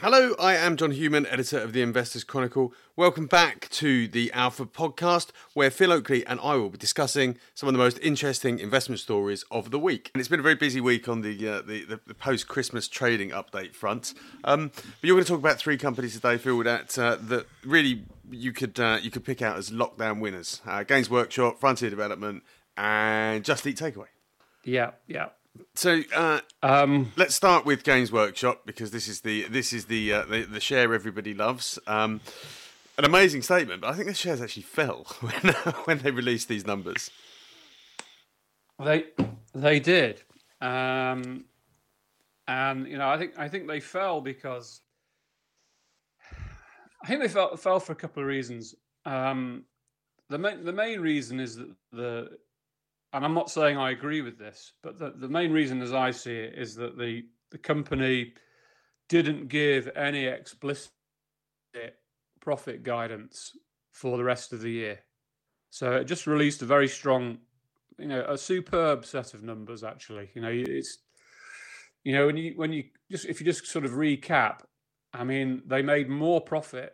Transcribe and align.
Hello, 0.00 0.36
I 0.38 0.54
am 0.54 0.76
John 0.76 0.92
Hughman, 0.92 1.26
editor 1.26 1.58
of 1.58 1.72
the 1.72 1.82
Investors 1.82 2.22
Chronicle. 2.22 2.72
Welcome 2.94 3.26
back 3.26 3.68
to 3.70 4.06
the 4.06 4.30
Alpha 4.32 4.64
podcast, 4.64 5.30
where 5.54 5.72
Phil 5.72 5.90
Oakley 5.90 6.24
and 6.24 6.38
I 6.40 6.54
will 6.54 6.70
be 6.70 6.78
discussing 6.78 7.36
some 7.52 7.68
of 7.68 7.72
the 7.72 7.78
most 7.78 7.98
interesting 7.98 8.60
investment 8.60 9.00
stories 9.00 9.44
of 9.50 9.72
the 9.72 9.78
week. 9.78 10.12
And 10.14 10.20
it's 10.20 10.28
been 10.28 10.38
a 10.38 10.44
very 10.44 10.54
busy 10.54 10.80
week 10.80 11.08
on 11.08 11.22
the 11.22 11.48
uh, 11.48 11.62
the, 11.62 11.84
the, 11.84 12.00
the 12.06 12.14
post 12.14 12.46
Christmas 12.46 12.86
trading 12.86 13.30
update 13.30 13.74
front. 13.74 14.14
Um, 14.44 14.70
but 14.72 14.86
you're 15.02 15.16
going 15.16 15.24
to 15.24 15.32
talk 15.32 15.40
about 15.40 15.58
three 15.58 15.76
companies 15.76 16.14
today, 16.14 16.38
Phil, 16.38 16.62
that 16.62 16.96
uh, 16.96 17.16
that 17.22 17.48
really 17.64 18.04
you 18.30 18.52
could 18.52 18.78
uh, 18.78 19.00
you 19.02 19.10
could 19.10 19.24
pick 19.24 19.42
out 19.42 19.56
as 19.56 19.70
lockdown 19.70 20.20
winners: 20.20 20.62
uh, 20.64 20.84
Games 20.84 21.10
Workshop, 21.10 21.58
Frontier 21.58 21.90
Development, 21.90 22.44
and 22.76 23.44
Just 23.44 23.66
Eat 23.66 23.78
Takeaway. 23.78 24.06
Yeah, 24.62 24.92
yeah. 25.08 25.30
So 25.74 26.02
uh, 26.14 26.40
um, 26.62 27.12
let's 27.16 27.34
start 27.34 27.64
with 27.64 27.84
Games 27.84 28.10
Workshop 28.10 28.62
because 28.66 28.90
this 28.90 29.08
is 29.08 29.20
the 29.20 29.44
this 29.44 29.72
is 29.72 29.86
the 29.86 30.12
uh, 30.12 30.24
the, 30.24 30.42
the, 30.42 30.60
share 30.60 30.92
everybody 30.92 31.34
loves. 31.34 31.78
Um, 31.86 32.20
an 32.98 33.04
amazing 33.04 33.42
statement, 33.42 33.80
but 33.80 33.90
I 33.90 33.94
think 33.94 34.08
the 34.08 34.14
shares 34.14 34.40
actually 34.40 34.64
fell 34.64 35.04
when 35.20 35.54
when 35.84 35.98
they 35.98 36.10
released 36.10 36.48
these 36.48 36.66
numbers. 36.66 37.10
They 38.78 39.04
they 39.54 39.80
did, 39.80 40.22
um, 40.60 41.44
and 42.46 42.86
you 42.86 42.98
know 42.98 43.08
I 43.08 43.18
think 43.18 43.38
I 43.38 43.48
think 43.48 43.68
they 43.68 43.80
fell 43.80 44.20
because 44.20 44.80
I 47.02 47.06
think 47.06 47.20
they 47.20 47.28
fell 47.28 47.56
fell 47.56 47.80
for 47.80 47.92
a 47.92 47.96
couple 47.96 48.22
of 48.22 48.28
reasons. 48.28 48.74
Um, 49.04 49.64
the 50.28 50.38
main 50.38 50.64
the 50.64 50.72
main 50.72 51.00
reason 51.00 51.40
is 51.40 51.56
that 51.56 51.74
the 51.92 52.38
and 53.12 53.24
I'm 53.24 53.34
not 53.34 53.50
saying 53.50 53.78
I 53.78 53.90
agree 53.90 54.20
with 54.20 54.38
this, 54.38 54.72
but 54.82 54.98
the, 54.98 55.14
the 55.16 55.28
main 55.28 55.50
reason, 55.50 55.80
as 55.80 55.94
I 55.94 56.10
see 56.10 56.34
it, 56.34 56.54
is 56.58 56.74
that 56.76 56.98
the 56.98 57.24
the 57.50 57.58
company 57.58 58.34
didn't 59.08 59.48
give 59.48 59.88
any 59.96 60.26
explicit 60.26 60.90
profit 62.40 62.82
guidance 62.82 63.56
for 63.92 64.18
the 64.18 64.24
rest 64.24 64.52
of 64.52 64.60
the 64.60 64.70
year. 64.70 64.98
So 65.70 65.92
it 65.92 66.04
just 66.04 66.26
released 66.26 66.60
a 66.60 66.66
very 66.66 66.88
strong, 66.88 67.38
you 67.98 68.08
know, 68.08 68.24
a 68.28 68.36
superb 68.36 69.06
set 69.06 69.32
of 69.32 69.42
numbers. 69.42 69.82
Actually, 69.82 70.28
you 70.34 70.42
know, 70.42 70.52
it's 70.52 70.98
you 72.04 72.12
know 72.12 72.26
when 72.26 72.36
you 72.36 72.52
when 72.56 72.72
you 72.72 72.84
just 73.10 73.24
if 73.24 73.40
you 73.40 73.46
just 73.46 73.66
sort 73.66 73.86
of 73.86 73.92
recap, 73.92 74.60
I 75.14 75.24
mean, 75.24 75.62
they 75.66 75.80
made 75.80 76.10
more 76.10 76.42
profit. 76.42 76.92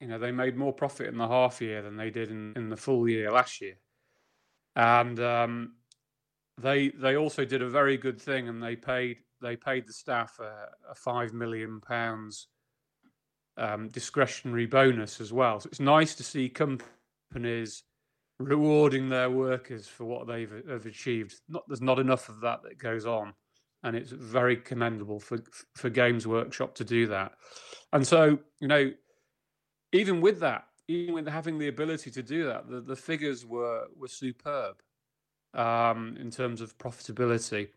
You 0.00 0.08
know, 0.08 0.18
they 0.18 0.32
made 0.32 0.56
more 0.56 0.72
profit 0.72 1.06
in 1.06 1.16
the 1.16 1.28
half 1.28 1.62
year 1.62 1.80
than 1.80 1.96
they 1.96 2.10
did 2.10 2.30
in, 2.30 2.52
in 2.56 2.68
the 2.68 2.76
full 2.76 3.08
year 3.08 3.30
last 3.30 3.60
year 3.60 3.76
and 4.76 5.20
um, 5.20 5.72
they 6.60 6.88
they 6.90 7.16
also 7.16 7.44
did 7.44 7.62
a 7.62 7.68
very 7.68 7.96
good 7.96 8.20
thing, 8.20 8.48
and 8.48 8.62
they 8.62 8.76
paid 8.76 9.18
they 9.42 9.56
paid 9.56 9.86
the 9.86 9.92
staff 9.92 10.38
a, 10.40 10.68
a 10.90 10.94
five 10.94 11.32
million 11.32 11.80
pounds 11.80 12.48
um, 13.56 13.88
discretionary 13.88 14.66
bonus 14.66 15.20
as 15.20 15.32
well. 15.32 15.60
So 15.60 15.68
it's 15.68 15.80
nice 15.80 16.14
to 16.16 16.24
see 16.24 16.48
companies 16.48 17.84
rewarding 18.38 19.08
their 19.08 19.30
workers 19.30 19.86
for 19.86 20.04
what 20.04 20.26
they've 20.26 20.52
have 20.68 20.86
achieved. 20.86 21.40
Not 21.48 21.64
there's 21.68 21.80
not 21.80 21.98
enough 21.98 22.28
of 22.28 22.40
that 22.40 22.62
that 22.62 22.78
goes 22.78 23.06
on, 23.06 23.34
and 23.82 23.96
it's 23.96 24.10
very 24.10 24.56
commendable 24.56 25.20
for 25.20 25.38
for 25.74 25.90
Games 25.90 26.26
Workshop 26.26 26.74
to 26.76 26.84
do 26.84 27.06
that. 27.08 27.32
And 27.92 28.06
so 28.06 28.38
you 28.60 28.68
know, 28.68 28.92
even 29.92 30.20
with 30.20 30.40
that, 30.40 30.64
even 30.88 31.14
with 31.14 31.28
having 31.28 31.58
the 31.58 31.68
ability 31.68 32.10
to 32.10 32.22
do 32.22 32.44
that, 32.46 32.68
the, 32.68 32.80
the 32.80 32.96
figures 32.96 33.44
were 33.44 33.86
were 33.96 34.08
superb 34.08 34.76
um, 35.54 36.16
in 36.20 36.30
terms 36.30 36.60
of 36.60 36.76
profitability. 36.78 37.68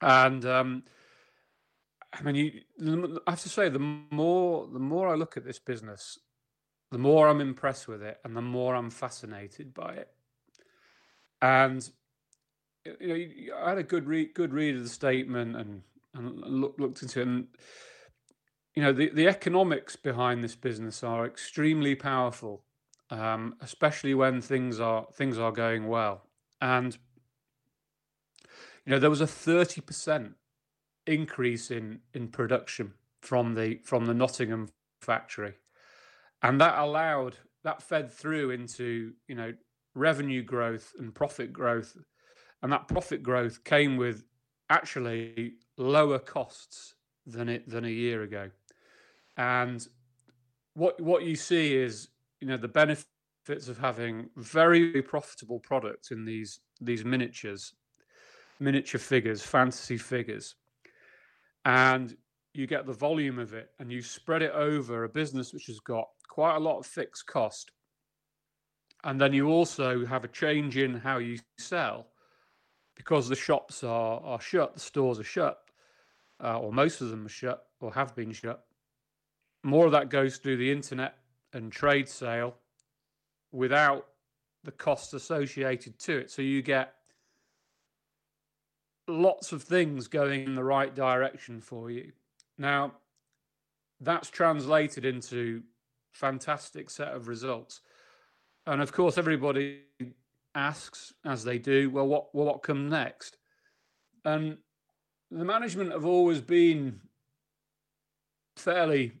And 0.00 0.44
um, 0.44 0.82
I 2.12 2.22
mean, 2.22 2.34
you, 2.34 3.20
I 3.26 3.30
have 3.30 3.40
to 3.40 3.48
say, 3.48 3.68
the 3.68 3.78
more 3.78 4.68
the 4.72 4.78
more 4.78 5.08
I 5.08 5.14
look 5.14 5.36
at 5.36 5.44
this 5.44 5.58
business, 5.58 6.18
the 6.90 6.98
more 6.98 7.28
I'm 7.28 7.40
impressed 7.40 7.88
with 7.88 8.02
it, 8.02 8.18
and 8.24 8.36
the 8.36 8.42
more 8.42 8.74
I'm 8.74 8.90
fascinated 8.90 9.72
by 9.74 9.94
it. 9.94 10.08
And 11.40 11.88
you 12.84 13.08
know, 13.08 13.56
I 13.64 13.70
had 13.70 13.78
a 13.78 13.82
good 13.82 14.06
read, 14.06 14.34
good 14.34 14.52
read 14.52 14.76
of 14.76 14.82
the 14.82 14.88
statement 14.88 15.56
and 15.56 15.82
and 16.14 16.40
look, 16.40 16.74
looked 16.78 17.02
into 17.02 17.20
it, 17.20 17.26
and 17.26 17.46
you 18.74 18.82
know 18.82 18.92
the, 18.92 19.10
the 19.10 19.28
economics 19.28 19.96
behind 19.96 20.42
this 20.42 20.56
business 20.56 21.02
are 21.02 21.26
extremely 21.26 21.94
powerful 21.94 22.64
um, 23.10 23.56
especially 23.60 24.14
when 24.14 24.40
things 24.40 24.80
are 24.80 25.06
things 25.14 25.38
are 25.38 25.52
going 25.52 25.86
well. 25.88 26.22
And 26.60 26.96
you 28.84 28.90
know 28.90 28.98
there 28.98 29.10
was 29.10 29.20
a 29.20 29.26
30% 29.26 30.34
increase 31.06 31.70
in 31.70 32.00
in 32.12 32.28
production 32.28 32.94
from 33.20 33.54
the 33.54 33.80
from 33.84 34.06
the 34.06 34.14
Nottingham 34.14 34.70
factory. 35.00 35.54
And 36.42 36.60
that 36.60 36.78
allowed 36.78 37.36
that 37.62 37.82
fed 37.82 38.10
through 38.10 38.50
into 38.50 39.12
you 39.28 39.34
know 39.34 39.54
revenue 39.94 40.42
growth 40.42 40.92
and 40.98 41.14
profit 41.14 41.52
growth. 41.52 41.96
And 42.62 42.72
that 42.72 42.88
profit 42.88 43.22
growth 43.22 43.62
came 43.64 43.96
with 43.98 44.24
actually 44.70 45.54
lower 45.76 46.18
costs 46.18 46.94
than 47.26 47.48
it 47.48 47.68
than 47.68 47.84
a 47.84 47.90
year 47.90 48.22
ago 48.22 48.50
and 49.36 49.86
what 50.74 51.00
what 51.00 51.24
you 51.24 51.36
see 51.36 51.74
is 51.76 52.08
you 52.40 52.48
know 52.48 52.56
the 52.56 52.68
benefits 52.68 53.68
of 53.68 53.78
having 53.78 54.28
very 54.36 55.02
profitable 55.02 55.60
products 55.60 56.10
in 56.10 56.24
these 56.24 56.60
these 56.80 57.04
miniatures, 57.04 57.74
miniature 58.60 58.98
figures, 59.00 59.42
fantasy 59.42 59.96
figures, 59.96 60.54
and 61.64 62.16
you 62.52 62.66
get 62.66 62.86
the 62.86 62.92
volume 62.92 63.38
of 63.38 63.54
it, 63.54 63.70
and 63.78 63.90
you 63.90 64.02
spread 64.02 64.42
it 64.42 64.52
over 64.52 65.04
a 65.04 65.08
business 65.08 65.52
which 65.52 65.66
has 65.66 65.80
got 65.80 66.06
quite 66.28 66.56
a 66.56 66.60
lot 66.60 66.78
of 66.78 66.86
fixed 66.86 67.26
cost, 67.26 67.70
and 69.04 69.20
then 69.20 69.32
you 69.32 69.48
also 69.48 70.04
have 70.06 70.24
a 70.24 70.28
change 70.28 70.76
in 70.76 70.94
how 70.94 71.18
you 71.18 71.38
sell. 71.58 72.08
Because 72.96 73.28
the 73.28 73.34
shops 73.34 73.82
are 73.82 74.20
are 74.20 74.40
shut, 74.40 74.74
the 74.74 74.80
stores 74.80 75.18
are 75.18 75.24
shut, 75.24 75.58
uh, 76.42 76.60
or 76.60 76.72
most 76.72 77.00
of 77.00 77.08
them 77.10 77.26
are 77.26 77.30
shut 77.30 77.64
or 77.80 77.92
have 77.92 78.14
been 78.14 78.32
shut 78.32 78.64
more 79.64 79.86
of 79.86 79.92
that 79.92 80.10
goes 80.10 80.36
through 80.36 80.58
the 80.58 80.70
internet 80.70 81.16
and 81.52 81.72
trade 81.72 82.08
sale 82.08 82.54
without 83.50 84.06
the 84.62 84.72
costs 84.72 85.14
associated 85.14 85.98
to 85.98 86.18
it. 86.18 86.30
So 86.30 86.42
you 86.42 86.62
get 86.62 86.94
lots 89.08 89.52
of 89.52 89.62
things 89.62 90.06
going 90.06 90.44
in 90.44 90.54
the 90.54 90.64
right 90.64 90.94
direction 90.94 91.60
for 91.60 91.90
you. 91.90 92.12
Now, 92.58 92.92
that's 94.00 94.30
translated 94.30 95.04
into 95.04 95.62
fantastic 96.12 96.90
set 96.90 97.08
of 97.08 97.28
results. 97.28 97.80
And 98.66 98.82
of 98.82 98.92
course, 98.92 99.18
everybody 99.18 99.80
asks, 100.54 101.12
as 101.24 101.44
they 101.44 101.58
do, 101.58 101.90
well, 101.90 102.06
what 102.06 102.34
well, 102.34 102.46
what 102.46 102.62
come 102.62 102.88
next? 102.88 103.38
And 104.24 104.58
the 105.30 105.44
management 105.44 105.92
have 105.92 106.04
always 106.04 106.40
been 106.40 107.00
fairly 108.56 109.12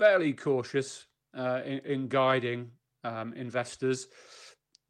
fairly 0.00 0.32
cautious 0.32 1.06
uh, 1.36 1.60
in, 1.62 1.78
in, 1.80 2.08
guiding 2.08 2.70
um, 3.04 3.34
investors. 3.34 4.08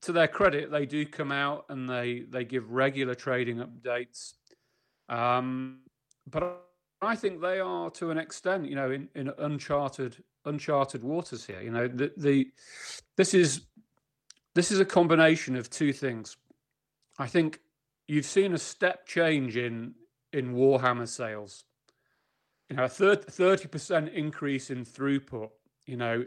To 0.02 0.12
their 0.12 0.28
credit, 0.28 0.70
they 0.70 0.86
do 0.86 1.04
come 1.04 1.32
out 1.32 1.66
and 1.68 1.90
they 1.90 2.24
they 2.28 2.44
give 2.44 2.70
regular 2.70 3.16
trading 3.16 3.58
updates. 3.58 4.34
Um, 5.08 5.80
but 6.30 6.62
I 7.02 7.16
think 7.16 7.42
they 7.42 7.58
are 7.58 7.90
to 7.90 8.10
an 8.12 8.18
extent, 8.18 8.68
you 8.68 8.76
know, 8.76 8.92
in, 8.92 9.08
in 9.16 9.32
uncharted 9.38 10.22
uncharted 10.44 11.02
waters 11.02 11.44
here. 11.44 11.60
You 11.60 11.72
know, 11.72 11.88
the, 11.88 12.12
the 12.16 12.50
this 13.16 13.34
is 13.34 13.62
this 14.54 14.70
is 14.70 14.78
a 14.78 14.84
combination 14.84 15.56
of 15.56 15.68
two 15.68 15.92
things. 15.92 16.36
I 17.18 17.26
think 17.26 17.58
you've 18.06 18.26
seen 18.26 18.54
a 18.54 18.58
step 18.58 19.06
change 19.06 19.56
in 19.56 19.94
in 20.32 20.54
Warhammer 20.54 21.08
sales 21.08 21.64
you 22.70 22.76
know, 22.76 22.84
a 22.84 22.88
thirty 22.88 23.66
percent 23.66 24.10
increase 24.10 24.70
in 24.70 24.84
throughput, 24.84 25.50
you 25.86 25.96
know, 25.96 26.24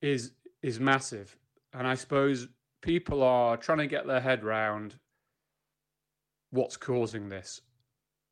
is 0.00 0.32
is 0.62 0.80
massive, 0.80 1.36
and 1.74 1.86
I 1.86 1.94
suppose 1.94 2.48
people 2.80 3.22
are 3.22 3.58
trying 3.58 3.78
to 3.78 3.86
get 3.86 4.06
their 4.06 4.20
head 4.20 4.42
round 4.42 4.96
what's 6.50 6.78
causing 6.78 7.28
this. 7.28 7.60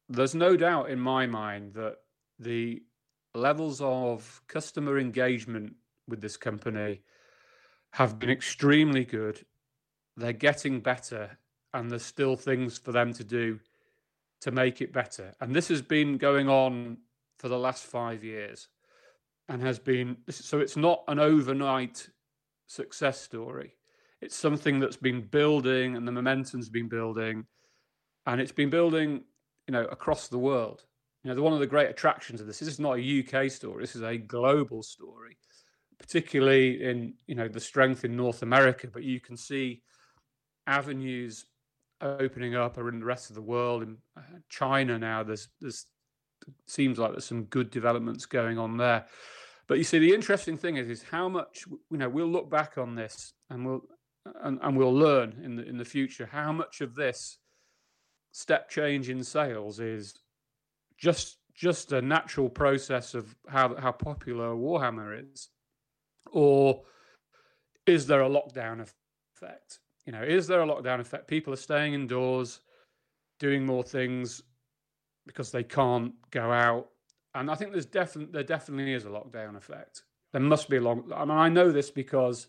There's 0.09 0.35
no 0.35 0.57
doubt 0.57 0.91
in 0.91 0.99
my 0.99 1.27
mind 1.27 1.75
that 1.75 1.97
the 2.39 2.83
levels 3.35 3.81
of 3.83 4.41
customer 4.49 4.99
engagement 4.99 5.75
with 6.09 6.23
this 6.23 6.37
company 6.37 7.03
have 7.93 8.19
been 8.19 8.31
extremely 8.31 9.05
good. 9.05 9.45
They're 10.17 10.33
getting 10.33 10.81
better, 10.81 11.39
and 11.75 11.91
there's 11.91 12.05
still 12.05 12.37
things 12.37 12.79
for 12.79 12.93
them 12.93 13.13
to 13.15 13.25
do 13.25 13.61
to 14.41 14.51
make 14.51 14.81
it 14.83 14.93
better. 14.93 15.33
And 15.41 15.55
this 15.55 15.69
has 15.69 15.81
been 15.81 16.19
going 16.19 16.49
on 16.49 16.99
for 17.45 17.51
the 17.51 17.59
last 17.59 17.85
five 17.85 18.25
years 18.25 18.69
and 19.51 19.61
has 19.61 19.79
been 19.79 20.17
so 20.31 20.61
it's 20.61 20.79
not 20.79 21.05
an 21.09 21.19
overnight 21.19 22.09
success 22.69 23.21
story. 23.21 23.75
It's 24.23 24.35
something 24.35 24.81
that's 24.81 24.97
been 24.97 25.21
building 25.21 25.95
and 25.95 26.09
the 26.09 26.13
momentum's 26.13 26.71
been 26.71 26.89
building 26.89 27.45
and 28.25 28.41
it's 28.41 28.51
been 28.51 28.71
building, 28.71 29.25
you 29.67 29.73
know, 29.73 29.85
across 29.85 30.29
the 30.29 30.39
world. 30.39 30.87
you 31.23 31.35
know, 31.35 31.43
one 31.43 31.53
of 31.53 31.59
the 31.61 31.67
great 31.67 31.91
attractions 31.91 32.41
of 32.41 32.47
this, 32.47 32.61
this 32.61 32.69
is 32.69 32.81
not 32.81 32.99
a 32.99 33.21
UK 33.21 33.51
story. 33.51 33.83
This 33.83 33.95
is 33.95 34.01
a 34.01 34.17
global 34.17 34.83
story, 34.83 35.37
particularly 35.99 36.83
in 36.83 37.13
you 37.27 37.35
know 37.35 37.49
the 37.49 37.61
strength 37.61 38.07
in 38.07 38.17
North 38.17 38.41
America. 38.41 38.89
But 38.91 39.03
you 39.03 39.21
can 39.21 39.37
see 39.37 39.83
avenues 40.67 41.45
opening 42.01 42.55
up 42.55 42.79
are 42.79 42.89
in 42.89 43.01
the 43.01 43.05
rest 43.05 43.29
of 43.29 43.37
the 43.37 43.43
world. 43.43 43.83
In 43.83 43.99
uh, 44.17 44.23
China 44.49 44.99
now, 44.99 45.23
there's 45.23 45.49
there's 45.61 45.85
seems 46.67 46.99
like 46.99 47.13
there's 47.13 47.25
some 47.25 47.45
good 47.45 47.71
developments 47.71 48.27
going 48.27 48.59
on 48.59 48.77
there. 48.77 49.07
But 49.67 49.79
you 49.79 49.85
see, 49.85 49.99
the 49.99 50.15
interesting 50.15 50.57
thing 50.57 50.77
is, 50.77 50.89
is 50.89 51.03
how 51.03 51.29
much 51.29 51.65
you 51.91 51.99
know. 51.99 52.09
We'll 52.09 52.27
look 52.27 52.51
back 52.51 52.77
on 52.77 52.95
this 52.95 53.33
and 53.49 53.65
we'll 53.65 53.83
and, 54.43 54.59
and 54.63 54.77
we'll 54.77 54.95
learn 54.95 55.41
in 55.43 55.57
the 55.57 55.67
in 55.67 55.79
the 55.79 55.85
future 55.85 56.29
how 56.31 56.53
much 56.53 56.81
of 56.81 56.95
this 56.95 57.39
step 58.33 58.69
change 58.69 59.09
in 59.09 59.23
sales 59.23 59.81
is 59.81 60.15
just 60.99 61.39
just 61.55 61.93
a 61.93 62.03
natural 62.03 62.49
process 62.49 63.15
of 63.15 63.35
how 63.49 63.75
how 63.77 63.93
popular 63.93 64.55
Warhammer 64.55 65.23
is, 65.33 65.49
or 66.31 66.83
is 67.87 68.07
there 68.07 68.23
a 68.23 68.29
lockdown 68.29 68.81
effect? 68.83 69.79
You 70.05 70.13
know, 70.13 70.23
is 70.23 70.47
there 70.47 70.63
a 70.63 70.67
lockdown 70.67 71.01
effect? 71.01 71.29
People 71.29 71.55
are 71.55 71.57
staying 71.57 71.95
indoors, 71.95 72.61
doing 73.39 73.65
more 73.65 73.83
things 73.83 74.43
because 75.27 75.51
they 75.51 75.63
can't 75.63 76.13
go 76.31 76.53
out, 76.53 76.89
and 77.35 77.51
I 77.51 77.55
think 77.55 77.73
there's 77.73 77.87
definitely 77.87 78.33
there 78.33 78.43
definitely 78.43 78.93
is 78.93 79.05
a 79.05 79.09
lockdown 79.09 79.57
effect. 79.57 80.03
There 80.33 80.41
must 80.41 80.69
be 80.69 80.77
a 80.77 80.81
long. 80.81 81.11
I 81.15 81.25
mean, 81.25 81.31
I 81.37 81.49
know 81.49 81.71
this 81.71 81.91
because 81.91 82.49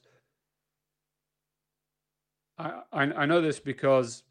I 2.57 2.81
I, 2.91 3.03
I 3.03 3.25
know 3.25 3.41
this 3.41 3.59
because 3.59 4.23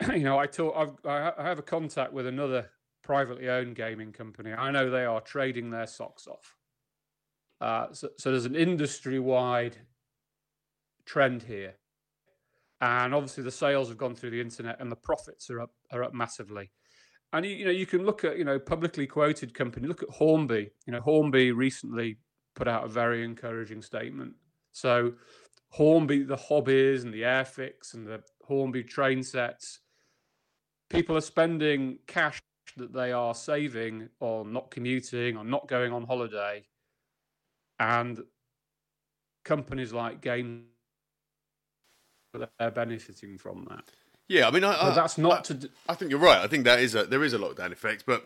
you 0.12 0.24
know 0.24 0.38
I 0.38 0.46
talk. 0.46 0.74
I've, 0.76 1.06
I 1.06 1.44
have 1.44 1.58
a 1.58 1.62
contact 1.62 2.12
with 2.12 2.26
another 2.26 2.70
privately 3.02 3.48
owned 3.48 3.76
gaming 3.76 4.12
company. 4.12 4.52
I 4.52 4.70
know 4.70 4.90
they 4.90 5.04
are 5.04 5.20
trading 5.20 5.70
their 5.70 5.86
socks 5.86 6.26
off. 6.26 6.56
Uh, 7.60 7.92
so, 7.92 8.08
so 8.18 8.30
there's 8.30 8.46
an 8.46 8.56
industry 8.56 9.18
wide 9.18 9.76
trend 11.04 11.42
here 11.42 11.74
and 12.80 13.14
obviously 13.14 13.42
the 13.42 13.50
sales 13.50 13.88
have 13.88 13.96
gone 13.98 14.14
through 14.14 14.30
the 14.30 14.40
internet 14.40 14.80
and 14.80 14.90
the 14.90 14.96
profits 14.96 15.48
are 15.50 15.60
up 15.60 15.70
are 15.92 16.04
up 16.04 16.14
massively 16.14 16.70
and 17.34 17.44
you, 17.44 17.52
you 17.54 17.64
know 17.66 17.70
you 17.70 17.86
can 17.86 18.04
look 18.04 18.24
at 18.24 18.38
you 18.38 18.44
know 18.44 18.58
publicly 18.58 19.06
quoted 19.06 19.52
company 19.54 19.86
look 19.86 20.02
at 20.02 20.08
hornby. 20.10 20.70
You 20.86 20.92
know 20.92 21.00
hornby 21.00 21.52
recently 21.52 22.16
put 22.54 22.68
out 22.68 22.84
a 22.84 22.88
very 22.88 23.24
encouraging 23.24 23.82
statement. 23.82 24.34
So 24.72 25.12
hornby 25.68 26.22
the 26.22 26.36
hobbies 26.36 27.04
and 27.04 27.12
the 27.12 27.22
airfix 27.22 27.94
and 27.94 28.06
the 28.06 28.22
hornby 28.46 28.82
train 28.84 29.22
sets 29.22 29.80
people 30.88 31.16
are 31.16 31.20
spending 31.20 31.98
cash 32.06 32.40
that 32.76 32.92
they 32.92 33.12
are 33.12 33.34
saving 33.34 34.08
on 34.20 34.52
not 34.52 34.70
commuting 34.70 35.36
or 35.36 35.44
not 35.44 35.68
going 35.68 35.92
on 35.92 36.04
holiday. 36.04 36.64
And 37.78 38.20
companies 39.44 39.92
like 39.92 40.20
game 40.20 40.66
they're 42.58 42.70
benefiting 42.70 43.38
from 43.38 43.66
that. 43.70 43.90
Yeah, 44.28 44.48
I 44.48 44.50
mean, 44.50 44.64
I, 44.64 44.72
but 44.72 44.94
that's 44.94 45.18
not 45.18 45.50
I, 45.50 45.54
to. 45.54 45.70
I 45.88 45.94
think 45.94 46.10
you're 46.10 46.20
right. 46.20 46.38
I 46.38 46.46
think 46.46 46.64
that 46.64 46.80
is 46.80 46.94
a 46.94 47.04
there 47.04 47.24
is 47.24 47.34
a 47.34 47.38
lockdown 47.38 47.72
effect, 47.72 48.04
but 48.06 48.24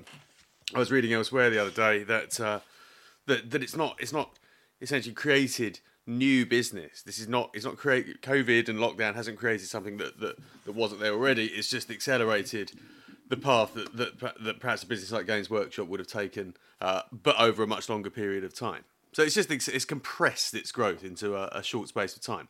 I 0.75 0.79
was 0.79 0.93
reading 0.93 1.13
elsewhere 1.13 1.51
the 1.51 1.61
other 1.61 1.71
day 1.71 2.05
that 2.05 2.39
uh, 2.39 2.61
that 3.27 3.51
that 3.51 3.63
it's 3.63 3.77
not 3.77 3.97
it's 4.01 4.13
not 4.13 4.39
essentially 4.81 5.15
created 5.15 5.81
new 6.07 6.47
business. 6.47 7.03
This 7.03 7.19
is 7.19 7.29
not 7.29 7.51
it's 7.53 7.65
not 7.65 7.77
create 7.77 8.23
COVID 8.23 8.69
and 8.69 8.79
lockdown 8.79 9.15
hasn't 9.15 9.39
created 9.39 9.69
something 9.69 9.97
that 9.99 10.21
that, 10.21 10.37
that 10.67 10.75
wasn't 10.75 11.01
there 11.01 11.13
already. 11.13 11.47
It's 11.47 11.69
just 11.69 11.91
accelerated 11.91 12.73
the 13.29 13.37
path 13.37 13.75
that 13.75 13.97
that, 13.97 14.35
that 14.43 14.61
perhaps 14.61 14.85
a 14.85 14.87
business 14.87 15.11
like 15.11 15.27
Games 15.27 15.51
Workshop 15.51 15.89
would 15.89 16.01
have 16.01 16.07
taken, 16.07 16.55
uh, 16.81 17.03
but 17.11 17.39
over 17.41 17.63
a 17.63 17.67
much 17.67 17.89
longer 17.89 18.11
period 18.11 18.45
of 18.45 18.55
time. 18.55 18.85
So 19.13 19.23
it's 19.23 19.35
just 19.35 19.51
it's, 19.51 19.85
compressed 19.85 20.55
its 20.55 20.71
growth 20.71 21.03
into 21.03 21.35
a, 21.35 21.49
a 21.53 21.63
short 21.63 21.89
space 21.89 22.15
of 22.15 22.23
time. 22.23 22.49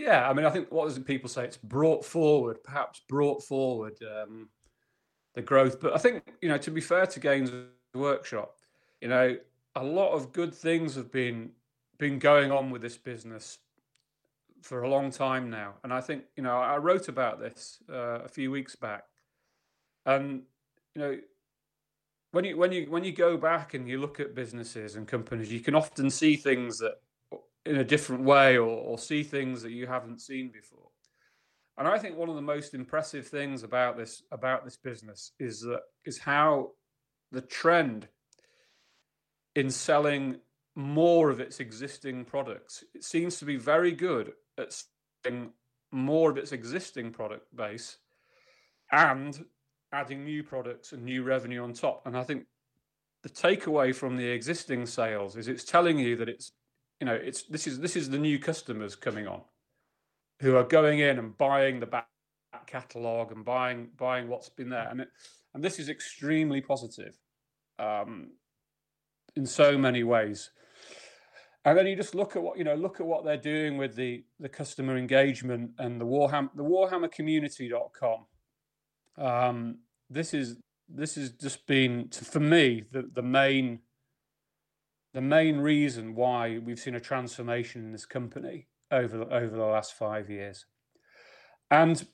Yeah, 0.00 0.28
I 0.28 0.32
mean, 0.32 0.46
I 0.46 0.50
think 0.50 0.72
what 0.72 0.86
does 0.86 0.98
people 0.98 1.28
say? 1.28 1.44
It's 1.44 1.58
brought 1.58 2.06
forward, 2.06 2.64
perhaps 2.64 3.02
brought 3.06 3.42
forward 3.42 3.98
um, 4.02 4.48
the 5.34 5.42
growth. 5.42 5.78
But 5.78 5.94
I 5.94 5.98
think 5.98 6.32
you 6.40 6.48
know, 6.48 6.56
to 6.56 6.70
be 6.70 6.80
fair 6.80 7.06
to 7.06 7.20
Games 7.20 7.50
Workshop, 7.94 8.56
you 9.02 9.08
know, 9.08 9.36
a 9.74 9.84
lot 9.84 10.12
of 10.12 10.32
good 10.32 10.54
things 10.54 10.94
have 10.94 11.12
been 11.12 11.50
been 11.98 12.18
going 12.18 12.50
on 12.50 12.70
with 12.70 12.80
this 12.80 12.96
business 12.96 13.58
for 14.62 14.84
a 14.84 14.88
long 14.88 15.10
time 15.10 15.50
now, 15.50 15.74
and 15.84 15.92
I 15.92 16.00
think 16.00 16.24
you 16.34 16.42
know, 16.42 16.56
I 16.56 16.78
wrote 16.78 17.08
about 17.08 17.38
this 17.38 17.82
uh, 17.90 18.20
a 18.20 18.28
few 18.28 18.50
weeks 18.50 18.74
back, 18.74 19.04
and 20.06 20.44
you 20.94 21.02
know, 21.02 21.18
when 22.32 22.46
you 22.46 22.56
when 22.56 22.72
you 22.72 22.86
when 22.90 23.04
you 23.04 23.12
go 23.12 23.36
back 23.36 23.74
and 23.74 23.86
you 23.86 24.00
look 24.00 24.18
at 24.18 24.34
businesses 24.34 24.96
and 24.96 25.06
companies, 25.06 25.52
you 25.52 25.60
can 25.60 25.74
often 25.74 26.08
see 26.08 26.36
things 26.36 26.78
that 26.78 27.02
in 27.66 27.76
a 27.76 27.84
different 27.84 28.24
way 28.24 28.56
or, 28.56 28.68
or 28.68 28.98
see 28.98 29.22
things 29.22 29.62
that 29.62 29.72
you 29.72 29.86
haven't 29.86 30.20
seen 30.20 30.50
before. 30.50 30.88
And 31.78 31.88
I 31.88 31.98
think 31.98 32.16
one 32.16 32.28
of 32.28 32.34
the 32.34 32.42
most 32.42 32.74
impressive 32.74 33.26
things 33.26 33.62
about 33.62 33.96
this 33.96 34.22
about 34.30 34.64
this 34.64 34.76
business 34.76 35.32
is 35.38 35.60
that 35.62 35.80
is 36.04 36.18
how 36.18 36.72
the 37.32 37.40
trend 37.40 38.08
in 39.54 39.70
selling 39.70 40.36
more 40.74 41.30
of 41.30 41.40
its 41.40 41.60
existing 41.60 42.24
products. 42.24 42.84
It 42.94 43.04
seems 43.04 43.38
to 43.38 43.44
be 43.44 43.56
very 43.56 43.92
good 43.92 44.32
at 44.58 44.74
selling 45.24 45.52
more 45.90 46.30
of 46.30 46.36
its 46.36 46.52
existing 46.52 47.12
product 47.12 47.54
base 47.54 47.96
and 48.92 49.44
adding 49.92 50.24
new 50.24 50.42
products 50.42 50.92
and 50.92 51.04
new 51.04 51.22
revenue 51.22 51.62
on 51.62 51.72
top. 51.72 52.02
And 52.06 52.16
I 52.16 52.22
think 52.22 52.44
the 53.22 53.28
takeaway 53.28 53.94
from 53.94 54.16
the 54.16 54.26
existing 54.26 54.86
sales 54.86 55.36
is 55.36 55.48
it's 55.48 55.64
telling 55.64 55.98
you 55.98 56.16
that 56.16 56.28
it's 56.28 56.52
you 57.00 57.06
know, 57.06 57.14
it's 57.14 57.44
this 57.44 57.66
is 57.66 57.80
this 57.80 57.96
is 57.96 58.10
the 58.10 58.18
new 58.18 58.38
customers 58.38 58.94
coming 58.94 59.26
on 59.26 59.40
who 60.40 60.56
are 60.56 60.64
going 60.64 61.00
in 61.00 61.18
and 61.18 61.36
buying 61.36 61.80
the 61.80 61.86
back 61.86 62.08
catalog 62.66 63.32
and 63.32 63.44
buying 63.44 63.88
buying 63.96 64.28
what's 64.28 64.50
been 64.50 64.68
there, 64.68 64.88
and 64.90 65.00
it, 65.00 65.08
and 65.54 65.64
this 65.64 65.78
is 65.78 65.88
extremely 65.88 66.60
positive 66.60 67.16
um, 67.78 68.32
in 69.34 69.46
so 69.46 69.78
many 69.78 70.04
ways. 70.04 70.50
And 71.64 71.76
then 71.76 71.86
you 71.86 71.96
just 71.96 72.14
look 72.14 72.36
at 72.36 72.42
what 72.42 72.58
you 72.58 72.64
know, 72.64 72.74
look 72.74 73.00
at 73.00 73.06
what 73.06 73.24
they're 73.24 73.36
doing 73.36 73.78
with 73.78 73.96
the 73.96 74.24
the 74.38 74.48
customer 74.48 74.96
engagement 74.96 75.72
and 75.78 76.00
the 76.00 76.06
Warhammer 76.06 76.50
the 76.54 76.64
WarhammerCommunity.com. 76.64 78.26
Um, 79.16 79.78
this 80.10 80.34
is 80.34 80.56
this 80.88 81.14
has 81.14 81.30
just 81.30 81.66
been 81.66 82.08
for 82.10 82.40
me 82.40 82.84
the 82.92 83.10
the 83.14 83.22
main 83.22 83.80
the 85.12 85.20
main 85.20 85.58
reason 85.58 86.14
why 86.14 86.58
we've 86.58 86.78
seen 86.78 86.94
a 86.94 87.00
transformation 87.00 87.82
in 87.82 87.92
this 87.92 88.06
company 88.06 88.68
over 88.90 89.18
the, 89.18 89.26
over 89.26 89.56
the 89.56 89.64
last 89.64 89.94
five 89.94 90.30
years. 90.30 90.66
And 91.70 92.06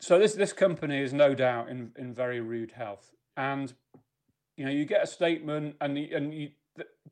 so 0.00 0.18
this 0.18 0.34
this 0.34 0.52
company 0.52 1.00
is 1.00 1.12
no 1.12 1.34
doubt 1.34 1.68
in, 1.68 1.92
in 1.96 2.14
very 2.14 2.40
rude 2.40 2.72
health. 2.72 3.12
And 3.36 3.72
you 4.56 4.64
know, 4.64 4.70
you 4.70 4.84
get 4.84 5.02
a 5.02 5.06
statement, 5.06 5.76
and 5.80 5.96
and 5.96 6.34
you, 6.34 6.50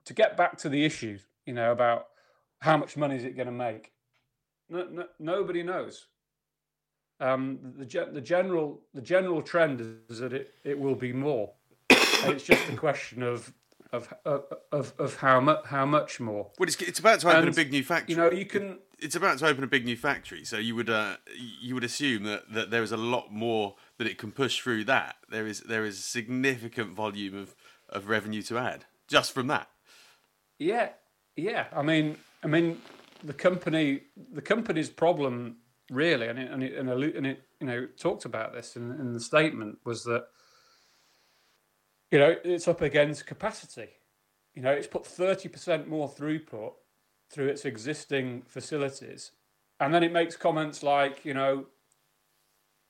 to 0.04 0.14
get 0.14 0.36
back 0.36 0.58
to 0.58 0.68
the 0.68 0.84
issue, 0.84 1.18
you 1.46 1.52
know, 1.52 1.72
about 1.72 2.06
how 2.60 2.76
much 2.76 2.96
money 2.96 3.16
is 3.16 3.24
it 3.24 3.36
going 3.36 3.46
to 3.46 3.52
make, 3.52 3.92
no, 4.68 4.86
no, 4.90 5.04
nobody 5.18 5.62
knows. 5.62 6.06
Um, 7.18 7.74
the 7.78 8.08
the 8.12 8.20
general 8.20 8.82
the 8.92 9.00
general 9.00 9.40
trend 9.40 10.02
is 10.10 10.18
that 10.18 10.32
it, 10.32 10.54
it 10.64 10.78
will 10.78 10.94
be 10.94 11.12
more. 11.12 11.52
it's 11.90 12.44
just 12.44 12.68
a 12.68 12.76
question 12.76 13.22
of 13.22 13.52
of 13.96 14.52
of 14.72 14.92
of 14.98 15.16
how 15.16 15.40
much 15.40 15.64
how 15.66 15.86
much 15.86 16.20
more. 16.20 16.50
Well, 16.58 16.68
it's, 16.68 16.80
it's 16.80 16.98
about 16.98 17.20
to 17.20 17.28
open 17.28 17.40
and, 17.40 17.48
a 17.48 17.52
big 17.52 17.70
new 17.70 17.82
factory. 17.82 18.14
You 18.14 18.20
know, 18.20 18.30
you 18.30 18.46
can. 18.46 18.78
It's 18.98 19.14
about 19.14 19.38
to 19.38 19.46
open 19.46 19.62
a 19.62 19.66
big 19.66 19.84
new 19.84 19.96
factory, 19.96 20.44
so 20.44 20.56
you 20.56 20.74
would 20.74 20.88
uh, 20.88 21.16
you 21.60 21.74
would 21.74 21.84
assume 21.84 22.24
that, 22.24 22.50
that 22.52 22.70
there 22.70 22.82
is 22.82 22.92
a 22.92 22.96
lot 22.96 23.30
more 23.30 23.76
that 23.98 24.06
it 24.06 24.16
can 24.16 24.32
push 24.32 24.60
through 24.60 24.84
that. 24.84 25.16
There 25.30 25.46
is 25.46 25.60
there 25.60 25.84
is 25.84 25.98
a 25.98 26.02
significant 26.02 26.94
volume 26.94 27.36
of, 27.36 27.54
of 27.88 28.08
revenue 28.08 28.42
to 28.42 28.58
add 28.58 28.86
just 29.08 29.32
from 29.32 29.48
that. 29.48 29.68
Yeah, 30.58 30.90
yeah. 31.36 31.66
I 31.74 31.82
mean, 31.82 32.16
I 32.42 32.46
mean, 32.46 32.80
the 33.22 33.34
company 33.34 34.02
the 34.32 34.42
company's 34.42 34.88
problem 34.88 35.56
really, 35.90 36.28
and 36.28 36.38
it, 36.38 36.50
and 36.50 36.62
it, 36.62 36.74
and 36.76 37.26
it, 37.26 37.42
you 37.60 37.66
know 37.66 37.86
talked 37.98 38.24
about 38.24 38.52
this 38.52 38.76
in, 38.76 38.92
in 38.92 39.12
the 39.12 39.20
statement 39.20 39.78
was 39.84 40.04
that 40.04 40.26
you 42.10 42.18
know, 42.18 42.36
it's 42.44 42.68
up 42.68 42.80
against 42.80 43.26
capacity. 43.26 43.88
You 44.54 44.62
know, 44.62 44.72
it's 44.72 44.86
put 44.86 45.04
30% 45.04 45.86
more 45.86 46.08
throughput 46.08 46.72
through 47.30 47.48
its 47.48 47.64
existing 47.64 48.42
facilities. 48.46 49.32
And 49.80 49.92
then 49.92 50.02
it 50.02 50.12
makes 50.12 50.36
comments 50.36 50.82
like, 50.82 51.24
you 51.24 51.34
know, 51.34 51.66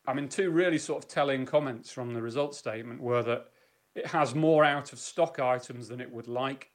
I 0.07 0.15
mean, 0.15 0.29
two 0.29 0.51
really 0.51 0.79
sort 0.79 1.03
of 1.03 1.11
telling 1.11 1.47
comments 1.47 1.91
from 1.91 2.15
the 2.15 2.23
results 2.23 2.59
statement 2.59 3.01
were 3.01 3.23
that 3.25 3.47
it 3.95 4.07
has 4.09 4.35
more 4.35 4.65
out 4.65 4.93
of 4.93 4.99
stock 4.99 5.41
items 5.41 5.89
than 5.89 6.01
it 6.01 6.13
would 6.13 6.29
like, 6.29 6.71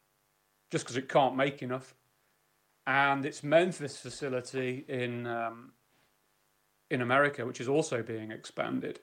just 0.70 0.84
because 0.84 0.98
it 0.98 1.08
can't 1.08 1.36
make 1.36 1.62
enough. 1.62 1.94
And 2.86 3.26
its 3.26 3.44
Memphis 3.44 3.98
facility 3.98 4.84
in 4.88 5.28
um, 5.28 5.74
in 6.90 7.02
America, 7.02 7.46
which 7.46 7.62
is 7.62 7.70
also 7.70 8.04
being 8.04 8.32
expanded, 8.32 9.00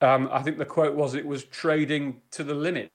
Um, 0.00 0.28
I 0.30 0.42
think 0.42 0.58
the 0.58 0.66
quote 0.66 0.94
was 0.94 1.14
it 1.14 1.26
was 1.26 1.44
trading 1.44 2.20
to 2.32 2.44
the 2.44 2.54
limit, 2.54 2.90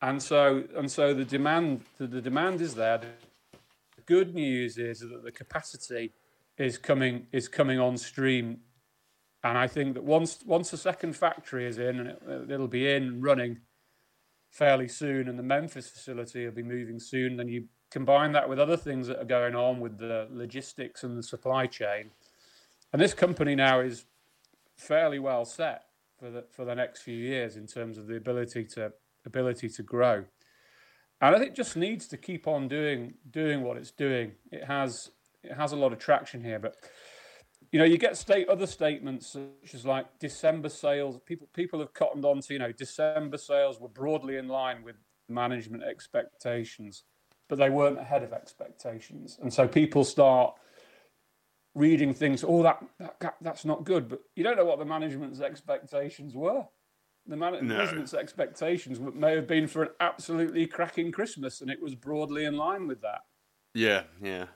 and 0.00 0.22
so 0.22 0.64
and 0.74 0.90
so 0.90 1.12
the 1.12 1.26
demand 1.26 1.82
the, 1.98 2.06
demand 2.06 2.62
is 2.62 2.74
there. 2.74 2.98
The 2.98 4.02
good 4.06 4.34
news 4.34 4.78
is 4.78 5.00
that 5.00 5.22
the 5.22 5.32
capacity 5.32 6.12
is 6.56 6.78
coming 6.78 7.26
is 7.32 7.48
coming 7.48 7.78
on 7.78 7.98
stream, 7.98 8.60
and 9.44 9.58
I 9.58 9.66
think 9.66 9.92
that 9.94 10.04
once 10.04 10.38
once 10.46 10.70
the 10.70 10.78
second 10.78 11.16
factory 11.16 11.66
is 11.66 11.76
in 11.76 12.00
and 12.00 12.08
it, 12.08 12.50
it'll 12.50 12.66
be 12.66 12.90
in 12.90 13.20
running 13.20 13.60
fairly 14.50 14.88
soon, 14.88 15.28
and 15.28 15.38
the 15.38 15.42
Memphis 15.42 15.90
facility 15.90 16.46
will 16.46 16.52
be 16.52 16.62
moving 16.62 16.98
soon. 16.98 17.36
Then 17.36 17.48
you 17.48 17.66
combine 17.90 18.32
that 18.32 18.48
with 18.48 18.58
other 18.58 18.78
things 18.78 19.06
that 19.06 19.18
are 19.18 19.26
going 19.26 19.54
on 19.54 19.80
with 19.80 19.98
the 19.98 20.28
logistics 20.30 21.04
and 21.04 21.18
the 21.18 21.22
supply 21.22 21.66
chain, 21.66 22.10
and 22.90 23.02
this 23.02 23.12
company 23.12 23.54
now 23.54 23.80
is 23.80 24.06
fairly 24.76 25.18
well 25.18 25.44
set 25.44 25.84
for 26.18 26.30
the 26.30 26.44
for 26.50 26.64
the 26.64 26.74
next 26.74 27.02
few 27.02 27.16
years 27.16 27.56
in 27.56 27.66
terms 27.66 27.98
of 27.98 28.06
the 28.06 28.16
ability 28.16 28.64
to 28.64 28.92
ability 29.26 29.68
to 29.68 29.82
grow. 29.82 30.24
And 31.20 31.36
I 31.36 31.38
think 31.38 31.54
just 31.54 31.76
needs 31.76 32.08
to 32.08 32.16
keep 32.16 32.48
on 32.48 32.68
doing 32.68 33.14
doing 33.30 33.62
what 33.62 33.76
it's 33.76 33.90
doing. 33.90 34.32
It 34.50 34.64
has 34.64 35.10
it 35.42 35.52
has 35.52 35.72
a 35.72 35.76
lot 35.76 35.92
of 35.92 35.98
traction 35.98 36.42
here, 36.42 36.58
but 36.58 36.76
you 37.70 37.78
know, 37.78 37.84
you 37.84 37.96
get 37.96 38.16
state 38.16 38.48
other 38.48 38.66
statements 38.66 39.32
such 39.32 39.74
as 39.74 39.86
like 39.86 40.06
December 40.18 40.68
sales. 40.68 41.18
People 41.24 41.48
people 41.54 41.80
have 41.80 41.94
cottoned 41.94 42.24
on 42.24 42.40
to 42.40 42.52
you 42.52 42.58
know 42.58 42.72
December 42.72 43.38
sales 43.38 43.80
were 43.80 43.88
broadly 43.88 44.36
in 44.36 44.48
line 44.48 44.82
with 44.82 44.96
management 45.28 45.82
expectations, 45.82 47.04
but 47.48 47.58
they 47.58 47.70
weren't 47.70 47.98
ahead 47.98 48.22
of 48.22 48.32
expectations, 48.32 49.38
and 49.40 49.52
so 49.52 49.66
people 49.66 50.04
start 50.04 50.54
reading 51.74 52.14
things. 52.14 52.44
Oh, 52.46 52.62
that, 52.62 52.82
that 53.20 53.36
that's 53.40 53.64
not 53.64 53.84
good, 53.84 54.08
but 54.08 54.20
you 54.36 54.44
don't 54.44 54.56
know 54.56 54.64
what 54.64 54.78
the 54.78 54.84
management's 54.84 55.40
expectations 55.40 56.34
were. 56.34 56.66
The 57.26 57.36
man- 57.36 57.52
no. 57.52 57.76
management's 57.76 58.14
expectations 58.14 58.98
may 58.98 59.34
have 59.34 59.46
been 59.46 59.68
for 59.68 59.84
an 59.84 59.90
absolutely 60.00 60.66
cracking 60.66 61.12
Christmas, 61.12 61.60
and 61.60 61.70
it 61.70 61.80
was 61.80 61.94
broadly 61.94 62.44
in 62.44 62.56
line 62.56 62.88
with 62.88 63.00
that. 63.02 63.20
Yeah, 63.74 64.02
yeah. 64.20 64.46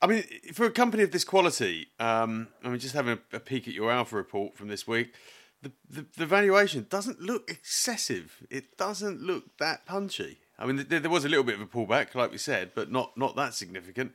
I 0.00 0.06
mean, 0.08 0.24
for 0.52 0.66
a 0.66 0.70
company 0.70 1.04
of 1.04 1.12
this 1.12 1.22
quality, 1.22 1.88
um, 2.00 2.48
I 2.64 2.68
mean, 2.68 2.80
just 2.80 2.94
having 2.94 3.18
a, 3.32 3.36
a, 3.36 3.40
peek 3.40 3.68
at 3.68 3.74
your 3.74 3.92
Alpha 3.92 4.16
report 4.16 4.56
from 4.56 4.66
this 4.66 4.84
week, 4.84 5.14
the, 5.62 5.70
the, 5.88 6.06
the, 6.16 6.26
valuation 6.26 6.86
doesn't 6.90 7.20
look 7.20 7.48
excessive. 7.48 8.44
It 8.50 8.76
doesn't 8.76 9.20
look 9.20 9.58
that 9.58 9.86
punchy. 9.86 10.40
I 10.58 10.66
mean, 10.66 10.86
there, 10.88 10.98
there, 10.98 11.10
was 11.10 11.24
a 11.24 11.28
little 11.28 11.44
bit 11.44 11.54
of 11.54 11.60
a 11.60 11.66
pullback, 11.66 12.16
like 12.16 12.32
we 12.32 12.38
said, 12.38 12.72
but 12.74 12.90
not 12.90 13.16
not 13.16 13.36
that 13.36 13.54
significant. 13.54 14.12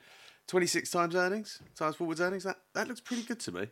Twenty 0.48 0.68
six 0.68 0.90
times 0.90 1.14
earnings, 1.14 1.62
times 1.76 1.98
forwards 1.98 2.22
earnings. 2.22 2.44
That 2.46 2.58
that 2.74 2.88
looks 2.88 3.02
pretty 3.02 3.24
good 3.24 3.40
to 3.42 3.52
me. 3.52 3.68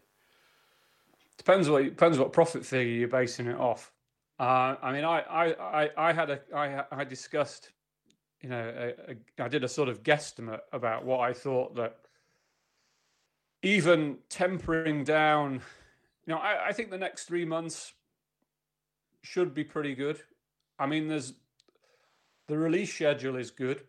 Depends 1.38 1.70
what 1.70 1.84
depends 1.84 2.20
what 2.20 2.34
profit 2.34 2.65
figure 2.65 2.94
you're 2.94 3.08
basing 3.08 3.48
it 3.48 3.58
off. 3.58 3.91
Uh, 4.38 4.75
I 4.82 4.91
mean, 4.91 5.05
I, 5.05 5.22
I, 5.22 5.84
I, 5.84 5.89
I 6.10 6.13
had 6.13 6.29
a 6.29 6.39
I, 6.53 6.84
I 6.91 7.03
discussed, 7.05 7.72
you 8.41 8.50
know, 8.50 8.74
a, 8.77 9.12
a, 9.12 9.44
I 9.46 9.48
did 9.48 9.63
a 9.63 9.67
sort 9.70 9.88
of 9.88 10.03
guesstimate 10.03 10.60
about 10.74 11.05
what 11.05 11.22
I 11.22 11.32
thought 11.32 11.75
that 11.75 11.96
even 13.63 14.17
tempering 14.27 15.05
down, 15.05 15.62
you 16.25 16.34
know, 16.34 16.38
I, 16.38 16.67
I 16.67 16.72
think 16.74 16.91
the 16.91 16.98
next 16.98 17.24
three 17.24 17.46
months 17.46 17.94
should 19.22 19.53
be 19.53 19.63
pretty 19.63 19.96
good. 19.96 20.20
I 20.77 20.86
mean, 20.86 21.08
there's 21.08 21.34
the 22.48 22.58
release 22.58 22.94
schedule 22.94 23.38
is 23.38 23.51
good. 23.51 23.82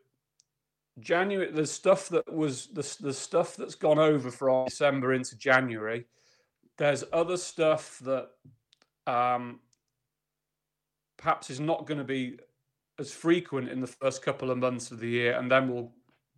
January, 0.98 1.50
there's 1.50 1.70
stuff 1.70 2.08
that 2.08 2.32
was 2.32 2.68
the, 2.68 2.96
the 3.00 3.12
stuff 3.12 3.56
that's 3.56 3.74
gone 3.74 3.98
over 3.98 4.30
from 4.30 4.66
December 4.66 5.12
into 5.12 5.36
January. 5.36 6.06
There's 6.78 7.04
other 7.12 7.36
stuff 7.36 7.98
that 8.00 8.28
um, 9.06 9.60
perhaps 11.16 11.50
is 11.50 11.60
not 11.60 11.86
going 11.86 11.98
to 11.98 12.04
be 12.04 12.38
as 12.98 13.12
frequent 13.12 13.68
in 13.68 13.80
the 13.80 13.86
first 13.86 14.22
couple 14.22 14.50
of 14.50 14.58
months 14.58 14.90
of 14.90 15.00
the 15.00 15.08
year, 15.08 15.38
and 15.38 15.50
then 15.50 15.68
we'll 15.68 15.92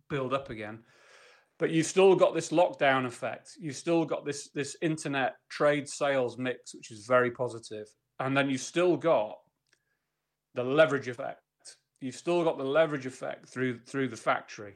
build 0.09 0.33
up 0.33 0.49
again 0.49 0.79
but 1.59 1.71
you've 1.71 1.85
still 1.85 2.15
got 2.15 2.33
this 2.33 2.49
lockdown 2.49 3.05
effect. 3.05 3.51
You've 3.59 3.75
still 3.75 4.05
got 4.05 4.25
this 4.25 4.49
this 4.55 4.77
internet 4.81 5.35
trade 5.49 5.87
sales 5.87 6.37
mix, 6.37 6.73
which 6.73 6.89
is 6.89 7.05
very 7.05 7.29
positive, 7.29 7.85
and 8.19 8.35
then 8.35 8.49
you've 8.49 8.61
still 8.61 8.95
got 8.95 9.37
the 10.55 10.63
leverage 10.63 11.09
effect. 11.09 11.41
You've 12.01 12.15
still 12.15 12.43
got 12.43 12.57
the 12.57 12.63
leverage 12.63 13.05
effect 13.05 13.49
through 13.49 13.79
through 13.79 14.07
the 14.07 14.15
factory, 14.15 14.75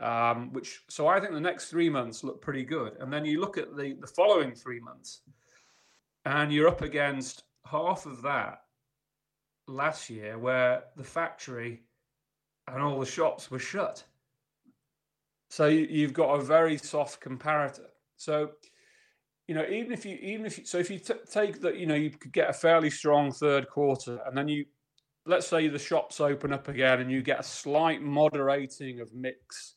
um, 0.00 0.52
which 0.52 0.82
so 0.88 1.06
I 1.06 1.20
think 1.20 1.32
the 1.32 1.40
next 1.40 1.68
three 1.68 1.90
months 1.90 2.24
look 2.24 2.40
pretty 2.40 2.64
good, 2.64 2.96
and 3.00 3.12
then 3.12 3.24
you 3.24 3.40
look 3.40 3.58
at 3.58 3.76
the 3.76 3.96
the 4.00 4.06
following 4.06 4.54
three 4.54 4.80
months, 4.80 5.20
and 6.24 6.52
you're 6.52 6.68
up 6.68 6.82
against 6.82 7.44
half 7.64 8.06
of 8.06 8.22
that 8.22 8.62
last 9.68 10.08
year, 10.08 10.38
where 10.38 10.84
the 10.96 11.04
factory 11.04 11.82
and 12.68 12.82
all 12.82 12.98
the 12.98 13.06
shops 13.06 13.50
were 13.50 13.58
shut. 13.58 14.02
So 15.50 15.66
you've 15.66 16.12
got 16.12 16.40
a 16.40 16.42
very 16.42 16.76
soft 16.78 17.22
comparator. 17.22 17.88
So 18.16 18.50
you 19.48 19.54
know, 19.54 19.64
even 19.70 19.92
if 19.92 20.04
you 20.04 20.16
even 20.16 20.46
if 20.46 20.58
you, 20.58 20.64
so 20.64 20.78
if 20.78 20.90
you 20.90 20.98
t- 20.98 21.14
take 21.30 21.60
that, 21.60 21.76
you 21.76 21.86
know, 21.86 21.94
you 21.94 22.10
could 22.10 22.32
get 22.32 22.50
a 22.50 22.52
fairly 22.52 22.90
strong 22.90 23.30
third 23.30 23.68
quarter, 23.68 24.20
and 24.26 24.36
then 24.36 24.48
you 24.48 24.64
let's 25.26 25.46
say 25.46 25.68
the 25.68 25.78
shops 25.78 26.20
open 26.20 26.52
up 26.52 26.68
again, 26.68 27.00
and 27.00 27.10
you 27.10 27.22
get 27.22 27.40
a 27.40 27.44
slight 27.44 28.02
moderating 28.02 29.00
of 29.00 29.12
mix 29.12 29.74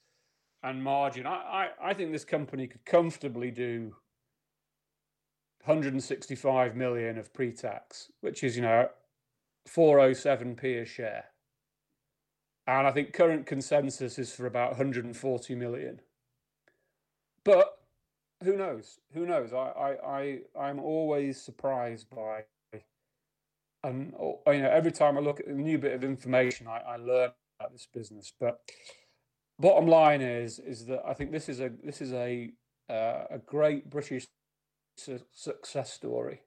and 0.63 0.83
margin. 0.83 1.25
I 1.25 1.69
I, 1.81 1.89
I 1.89 1.93
think 1.93 2.11
this 2.11 2.25
company 2.25 2.67
could 2.67 2.85
comfortably 2.85 3.51
do 3.51 3.95
165 5.65 6.75
million 6.75 7.17
of 7.17 7.33
pre-tax, 7.33 8.11
which 8.21 8.43
is 8.43 8.55
you 8.55 8.61
know 8.61 8.89
407p 9.67 10.81
a 10.81 10.85
share. 10.85 11.25
And 12.67 12.85
I 12.85 12.91
think 12.91 13.13
current 13.13 13.45
consensus 13.47 14.19
is 14.19 14.31
for 14.31 14.45
about 14.45 14.71
140 14.71 15.55
million. 15.55 16.01
But 17.43 17.79
who 18.43 18.55
knows? 18.55 18.99
Who 19.13 19.25
knows? 19.25 19.53
I, 19.53 19.57
I, 19.57 19.89
I, 20.05 20.39
I'm 20.59 20.79
always 20.79 21.41
surprised 21.41 22.09
by, 22.09 22.43
and 23.83 24.13
oh, 24.19 24.41
you 24.51 24.61
know, 24.61 24.69
every 24.69 24.91
time 24.91 25.17
I 25.17 25.21
look 25.21 25.39
at 25.39 25.47
a 25.47 25.53
new 25.53 25.77
bit 25.77 25.93
of 25.93 26.03
information, 26.03 26.67
I, 26.67 26.79
I 26.79 26.95
learn 26.97 27.31
about 27.59 27.71
this 27.71 27.87
business. 27.93 28.33
But 28.39 28.59
bottom 29.57 29.87
line 29.87 30.21
is, 30.21 30.59
is 30.59 30.85
that 30.87 31.01
I 31.05 31.13
think 31.13 31.31
this 31.31 31.49
is 31.49 31.59
a 31.59 31.71
this 31.83 32.01
is 32.01 32.13
a 32.13 32.51
uh, 32.89 33.25
a 33.31 33.37
great 33.45 33.89
British 33.89 34.27
su- 34.97 35.19
success 35.31 35.93
story, 35.93 36.41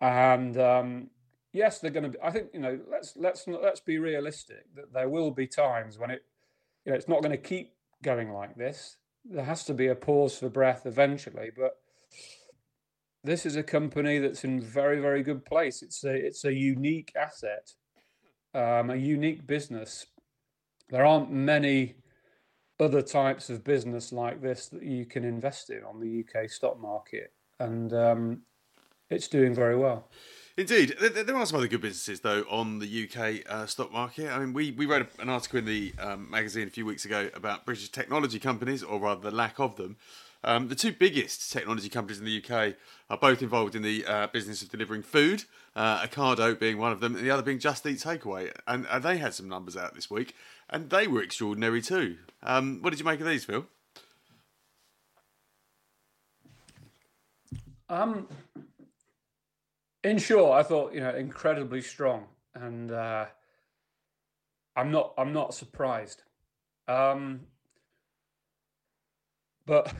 and 0.00 0.58
um, 0.58 1.10
yes, 1.52 1.78
they're 1.78 1.90
going 1.90 2.04
to 2.04 2.10
be. 2.10 2.18
I 2.22 2.30
think 2.30 2.48
you 2.52 2.60
know. 2.60 2.78
Let's 2.90 3.14
let's 3.16 3.46
let's 3.46 3.80
be 3.80 3.98
realistic. 3.98 4.64
That 4.74 4.92
there 4.92 5.08
will 5.08 5.30
be 5.30 5.46
times 5.46 5.98
when 5.98 6.10
it, 6.10 6.22
you 6.84 6.92
know, 6.92 6.96
it's 6.96 7.08
not 7.08 7.22
going 7.22 7.32
to 7.32 7.38
keep 7.38 7.74
going 8.02 8.32
like 8.32 8.56
this. 8.56 8.96
There 9.24 9.44
has 9.44 9.64
to 9.64 9.74
be 9.74 9.88
a 9.88 9.94
pause 9.94 10.38
for 10.38 10.48
breath 10.48 10.86
eventually. 10.86 11.50
But 11.56 11.76
this 13.24 13.44
is 13.46 13.56
a 13.56 13.62
company 13.62 14.18
that's 14.18 14.44
in 14.44 14.60
very 14.60 15.00
very 15.00 15.22
good 15.22 15.44
place. 15.44 15.82
It's 15.82 16.04
a 16.04 16.14
it's 16.14 16.44
a 16.44 16.52
unique 16.52 17.12
asset, 17.16 17.70
um, 18.54 18.90
a 18.90 18.96
unique 18.96 19.46
business. 19.46 20.06
There 20.90 21.04
aren't 21.04 21.30
many 21.30 21.96
other 22.80 23.02
types 23.02 23.50
of 23.50 23.64
business 23.64 24.12
like 24.12 24.40
this 24.40 24.68
that 24.68 24.82
you 24.82 25.04
can 25.04 25.24
invest 25.24 25.70
in 25.70 25.82
on 25.84 26.00
the 26.00 26.24
UK 26.24 26.48
stock 26.48 26.80
market, 26.80 27.32
and 27.58 27.92
um, 27.92 28.42
it's 29.10 29.28
doing 29.28 29.54
very 29.54 29.76
well. 29.76 30.08
Indeed, 30.58 30.96
there 30.98 31.36
are 31.36 31.46
some 31.46 31.58
other 31.58 31.68
good 31.68 31.82
businesses 31.82 32.18
though 32.18 32.44
on 32.50 32.80
the 32.80 33.08
UK 33.08 33.48
uh, 33.48 33.66
stock 33.66 33.92
market. 33.92 34.28
I 34.28 34.40
mean, 34.40 34.52
we, 34.52 34.72
we 34.72 34.86
wrote 34.86 35.06
an 35.20 35.28
article 35.28 35.60
in 35.60 35.66
the 35.66 35.94
um, 36.00 36.28
magazine 36.28 36.66
a 36.66 36.70
few 36.70 36.84
weeks 36.84 37.04
ago 37.04 37.30
about 37.34 37.64
British 37.64 37.90
technology 37.90 38.40
companies, 38.40 38.82
or 38.82 38.98
rather 38.98 39.30
the 39.30 39.36
lack 39.36 39.60
of 39.60 39.76
them. 39.76 39.98
Um, 40.44 40.68
the 40.68 40.76
two 40.76 40.92
biggest 40.92 41.50
technology 41.52 41.88
companies 41.88 42.20
in 42.20 42.24
the 42.24 42.42
UK 42.42 42.76
are 43.10 43.18
both 43.18 43.42
involved 43.42 43.74
in 43.74 43.82
the 43.82 44.04
uh, 44.06 44.26
business 44.28 44.62
of 44.62 44.70
delivering 44.70 45.02
food. 45.02 45.44
Uh, 45.74 46.06
Ocado 46.06 46.58
being 46.58 46.78
one 46.78 46.92
of 46.92 47.00
them, 47.00 47.16
and 47.16 47.24
the 47.24 47.30
other 47.30 47.42
being 47.42 47.58
Just 47.58 47.84
Eat 47.86 47.98
Takeaway. 47.98 48.52
And, 48.66 48.86
they 49.02 49.18
had 49.18 49.34
some 49.34 49.48
numbers 49.48 49.76
out 49.76 49.94
this 49.94 50.10
week, 50.10 50.34
and 50.70 50.90
they 50.90 51.06
were 51.06 51.22
extraordinary 51.22 51.82
too. 51.82 52.18
Um, 52.42 52.80
what 52.82 52.90
did 52.90 53.00
you 53.00 53.04
make 53.04 53.20
of 53.20 53.26
these, 53.26 53.44
Phil? 53.44 53.66
Um, 57.88 58.28
in 60.04 60.18
short, 60.18 60.58
I 60.58 60.62
thought 60.62 60.94
you 60.94 61.00
know 61.00 61.14
incredibly 61.14 61.80
strong, 61.80 62.26
and 62.54 62.92
uh, 62.92 63.26
I'm 64.76 64.90
not 64.90 65.14
I'm 65.16 65.32
not 65.32 65.54
surprised. 65.54 66.22
Um, 66.86 67.40
but 69.66 69.92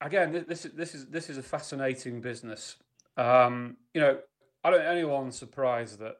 again, 0.00 0.44
this 0.48 0.64
is 0.64 0.72
this 0.72 0.94
is 0.94 1.06
this 1.06 1.30
is 1.30 1.38
a 1.38 1.42
fascinating 1.42 2.20
business. 2.20 2.76
Um, 3.16 3.76
you 3.94 4.00
know, 4.00 4.18
I 4.64 4.70
don't 4.70 4.86
anyone 4.86 5.32
surprised 5.32 5.98
that 6.00 6.16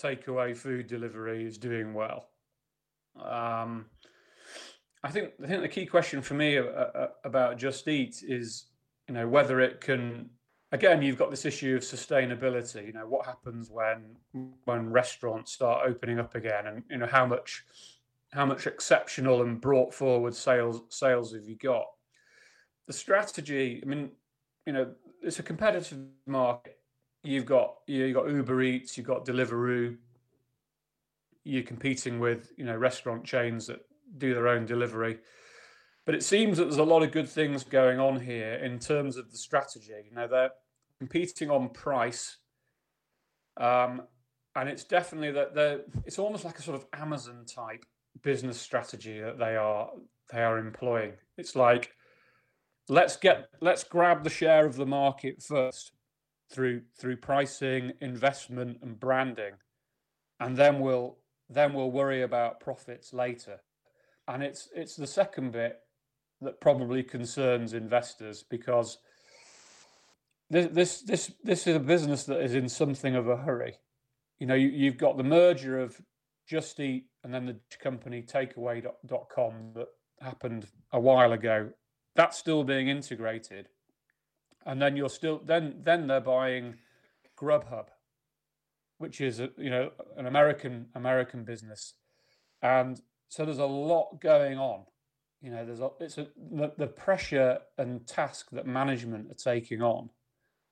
takeaway 0.00 0.56
food 0.56 0.86
delivery 0.86 1.44
is 1.44 1.58
doing 1.58 1.94
well. 1.94 2.28
Um, 3.16 3.86
I 5.02 5.10
think 5.10 5.32
I 5.42 5.46
think 5.46 5.62
the 5.62 5.68
key 5.68 5.86
question 5.86 6.22
for 6.22 6.34
me 6.34 6.58
uh, 6.58 6.62
uh, 6.62 7.08
about 7.24 7.58
Just 7.58 7.88
Eat 7.88 8.22
is 8.26 8.66
you 9.08 9.14
know 9.14 9.26
whether 9.26 9.60
it 9.60 9.80
can 9.80 10.30
again, 10.72 11.02
you've 11.02 11.18
got 11.18 11.30
this 11.30 11.44
issue 11.44 11.76
of 11.76 11.82
sustainability. 11.82 12.86
You 12.86 12.92
know, 12.94 13.06
what 13.06 13.26
happens 13.26 13.70
when 13.70 14.16
when 14.64 14.90
restaurants 14.90 15.52
start 15.52 15.86
opening 15.86 16.18
up 16.18 16.34
again, 16.34 16.66
and 16.66 16.82
you 16.90 16.98
know 16.98 17.06
how 17.06 17.26
much 17.26 17.64
how 18.32 18.46
much 18.46 18.66
exceptional 18.66 19.42
and 19.42 19.60
brought 19.60 19.94
forward 19.94 20.34
sales 20.34 20.82
sales 20.88 21.32
have 21.34 21.44
you 21.44 21.56
got? 21.56 21.84
The 22.86 22.92
strategy. 22.92 23.80
I 23.82 23.86
mean, 23.86 24.10
you 24.66 24.72
know, 24.72 24.92
it's 25.22 25.38
a 25.38 25.42
competitive 25.42 25.98
market. 26.26 26.78
You've 27.22 27.46
got 27.46 27.76
you've 27.86 28.14
got 28.14 28.28
Uber 28.28 28.62
Eats, 28.62 28.96
you've 28.96 29.06
got 29.06 29.24
Deliveroo. 29.24 29.96
You're 31.44 31.62
competing 31.62 32.18
with 32.18 32.52
you 32.56 32.64
know 32.64 32.76
restaurant 32.76 33.24
chains 33.24 33.66
that 33.68 33.80
do 34.18 34.34
their 34.34 34.48
own 34.48 34.66
delivery. 34.66 35.18
But 36.04 36.16
it 36.16 36.24
seems 36.24 36.58
that 36.58 36.64
there's 36.64 36.78
a 36.78 36.84
lot 36.84 37.04
of 37.04 37.12
good 37.12 37.28
things 37.28 37.62
going 37.62 38.00
on 38.00 38.20
here 38.20 38.54
in 38.54 38.80
terms 38.80 39.16
of 39.16 39.30
the 39.30 39.36
strategy. 39.36 39.92
You 40.04 40.14
know, 40.14 40.26
they're 40.26 40.50
competing 40.98 41.48
on 41.48 41.68
price, 41.68 42.38
um, 43.56 44.02
and 44.56 44.68
it's 44.68 44.84
definitely 44.84 45.30
that 45.32 45.54
they're. 45.54 45.82
It's 46.04 46.18
almost 46.18 46.44
like 46.44 46.58
a 46.58 46.62
sort 46.62 46.76
of 46.76 46.86
Amazon 46.92 47.44
type 47.46 47.84
business 48.22 48.60
strategy 48.60 49.20
that 49.20 49.38
they 49.38 49.56
are 49.56 49.90
they 50.32 50.42
are 50.42 50.58
employing. 50.58 51.12
It's 51.38 51.54
like 51.54 51.92
let's 52.88 53.16
get 53.16 53.48
let's 53.60 53.84
grab 53.84 54.24
the 54.24 54.30
share 54.30 54.66
of 54.66 54.76
the 54.76 54.86
market 54.86 55.42
first 55.42 55.92
through 56.50 56.82
through 56.98 57.16
pricing, 57.16 57.92
investment, 58.00 58.78
and 58.82 58.98
branding, 58.98 59.54
and 60.40 60.56
then 60.56 60.80
we'll 60.80 61.18
then 61.48 61.72
we'll 61.74 61.90
worry 61.90 62.22
about 62.22 62.60
profits 62.60 63.12
later. 63.12 63.60
And 64.28 64.42
it's 64.42 64.68
it's 64.74 64.96
the 64.96 65.06
second 65.06 65.52
bit 65.52 65.80
that 66.40 66.60
probably 66.60 67.02
concerns 67.02 67.72
investors 67.72 68.44
because 68.48 68.98
this 70.50 70.68
this 70.68 71.00
this 71.02 71.32
this 71.42 71.66
is 71.66 71.76
a 71.76 71.80
business 71.80 72.24
that 72.24 72.40
is 72.40 72.54
in 72.54 72.68
something 72.68 73.14
of 73.14 73.28
a 73.28 73.36
hurry. 73.36 73.74
You 74.38 74.46
know, 74.46 74.54
you, 74.54 74.68
you've 74.68 74.98
got 74.98 75.16
the 75.16 75.24
merger 75.24 75.78
of 75.78 76.00
Just 76.48 76.78
Eat 76.80 77.06
and 77.22 77.32
then 77.32 77.46
the 77.46 77.58
company 77.80 78.22
Takeaway.com 78.22 79.72
that 79.74 79.88
happened 80.20 80.66
a 80.92 81.00
while 81.00 81.32
ago. 81.32 81.70
That's 82.14 82.38
still 82.38 82.64
being 82.64 82.88
integrated, 82.88 83.68
and 84.66 84.80
then 84.80 84.96
you're 84.96 85.08
still 85.08 85.40
then 85.44 85.80
then 85.82 86.06
they're 86.06 86.20
buying 86.20 86.76
Grubhub, 87.38 87.86
which 88.98 89.20
is 89.20 89.40
a, 89.40 89.50
you 89.56 89.70
know 89.70 89.90
an 90.16 90.26
American 90.26 90.86
American 90.94 91.44
business, 91.44 91.94
and 92.60 93.00
so 93.28 93.44
there's 93.44 93.58
a 93.58 93.64
lot 93.64 94.20
going 94.20 94.58
on. 94.58 94.84
You 95.40 95.50
know 95.50 95.64
there's 95.64 95.80
a, 95.80 95.90
it's 96.00 96.18
a, 96.18 96.28
the, 96.36 96.72
the 96.76 96.86
pressure 96.86 97.58
and 97.78 98.06
task 98.06 98.50
that 98.52 98.66
management 98.66 99.30
are 99.30 99.34
taking 99.34 99.82
on 99.82 100.10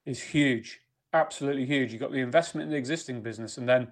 is 0.04 0.22
huge 0.22 0.80
absolutely 1.12 1.66
huge. 1.66 1.90
You've 1.90 2.00
got 2.00 2.12
the 2.12 2.20
investment 2.20 2.66
in 2.66 2.70
the 2.70 2.76
existing 2.76 3.20
business 3.20 3.58
and 3.58 3.68
then 3.68 3.88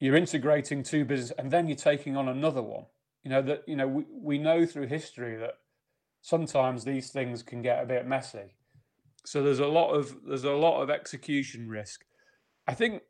you're 0.00 0.16
integrating 0.16 0.82
two 0.82 1.04
businesses, 1.04 1.36
and 1.38 1.50
then 1.50 1.68
you're 1.68 1.76
taking 1.76 2.16
on 2.16 2.26
another 2.26 2.62
one. 2.62 2.86
You 3.22 3.30
know 3.30 3.42
that 3.42 3.64
you 3.68 3.76
know 3.76 3.86
we, 3.86 4.04
we 4.10 4.38
know 4.38 4.64
through 4.64 4.86
history 4.86 5.36
that 5.36 5.58
sometimes 6.22 6.84
these 6.84 7.10
things 7.10 7.42
can 7.42 7.62
get 7.62 7.82
a 7.82 7.86
bit 7.86 8.06
messy 8.06 8.54
so 9.24 9.42
there's 9.42 9.60
a 9.60 9.66
lot 9.66 9.90
of 9.90 10.16
there's 10.26 10.44
a 10.44 10.52
lot 10.52 10.80
of 10.82 10.90
execution 10.90 11.68
risk 11.68 12.04
i 12.66 12.74
think 12.74 13.02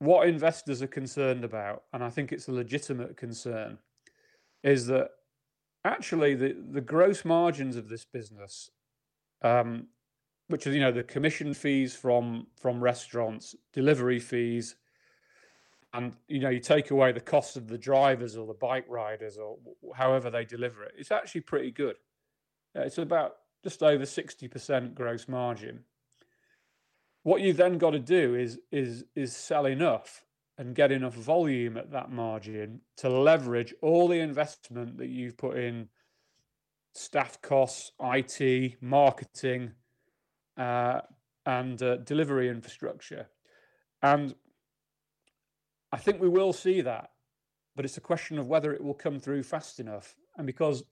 what 0.00 0.28
investors 0.28 0.82
are 0.82 0.88
concerned 0.88 1.44
about 1.44 1.82
and 1.92 2.04
i 2.04 2.10
think 2.10 2.32
it's 2.32 2.48
a 2.48 2.52
legitimate 2.52 3.16
concern 3.16 3.78
is 4.62 4.86
that 4.86 5.10
actually 5.84 6.34
the, 6.34 6.56
the 6.72 6.80
gross 6.80 7.24
margins 7.24 7.76
of 7.76 7.88
this 7.88 8.04
business, 8.04 8.70
um, 9.42 9.86
which 10.48 10.66
is 10.66 10.74
you 10.74 10.80
know 10.80 10.92
the 10.92 11.02
commission 11.02 11.54
fees 11.54 11.94
from 11.94 12.46
from 12.60 12.82
restaurants, 12.82 13.54
delivery 13.72 14.18
fees, 14.18 14.76
and 15.94 16.14
you 16.28 16.40
know 16.40 16.50
you 16.50 16.60
take 16.60 16.90
away 16.90 17.12
the 17.12 17.20
cost 17.20 17.56
of 17.56 17.68
the 17.68 17.78
drivers 17.78 18.36
or 18.36 18.46
the 18.46 18.54
bike 18.54 18.86
riders 18.88 19.38
or 19.38 19.56
however 19.94 20.30
they 20.30 20.44
deliver 20.44 20.84
it, 20.84 20.92
it's 20.96 21.12
actually 21.12 21.42
pretty 21.42 21.70
good. 21.70 21.96
It's 22.82 22.98
about 22.98 23.36
just 23.62 23.82
over 23.82 24.06
sixty 24.06 24.48
percent 24.48 24.94
gross 24.94 25.28
margin. 25.28 25.84
What 27.22 27.40
you've 27.40 27.56
then 27.56 27.78
got 27.78 27.90
to 27.90 27.98
do 27.98 28.34
is 28.34 28.58
is 28.70 29.04
is 29.14 29.36
sell 29.36 29.66
enough 29.66 30.24
and 30.56 30.74
get 30.74 30.90
enough 30.90 31.14
volume 31.14 31.76
at 31.76 31.92
that 31.92 32.10
margin 32.10 32.80
to 32.96 33.08
leverage 33.08 33.72
all 33.80 34.08
the 34.08 34.18
investment 34.18 34.98
that 34.98 35.08
you've 35.08 35.36
put 35.36 35.56
in 35.56 35.88
staff 36.94 37.40
costs, 37.40 37.92
IT, 38.00 38.82
marketing, 38.82 39.72
uh, 40.56 41.00
and 41.46 41.80
uh, 41.80 41.96
delivery 41.98 42.48
infrastructure. 42.48 43.28
And 44.02 44.34
I 45.92 45.96
think 45.96 46.20
we 46.20 46.28
will 46.28 46.52
see 46.52 46.80
that, 46.80 47.10
but 47.76 47.84
it's 47.84 47.96
a 47.96 48.02
question 48.02 48.38
of 48.38 48.48
whether 48.48 48.72
it 48.72 48.82
will 48.82 48.94
come 48.94 49.20
through 49.20 49.44
fast 49.44 49.78
enough. 49.78 50.16
And 50.36 50.46
because 50.46 50.82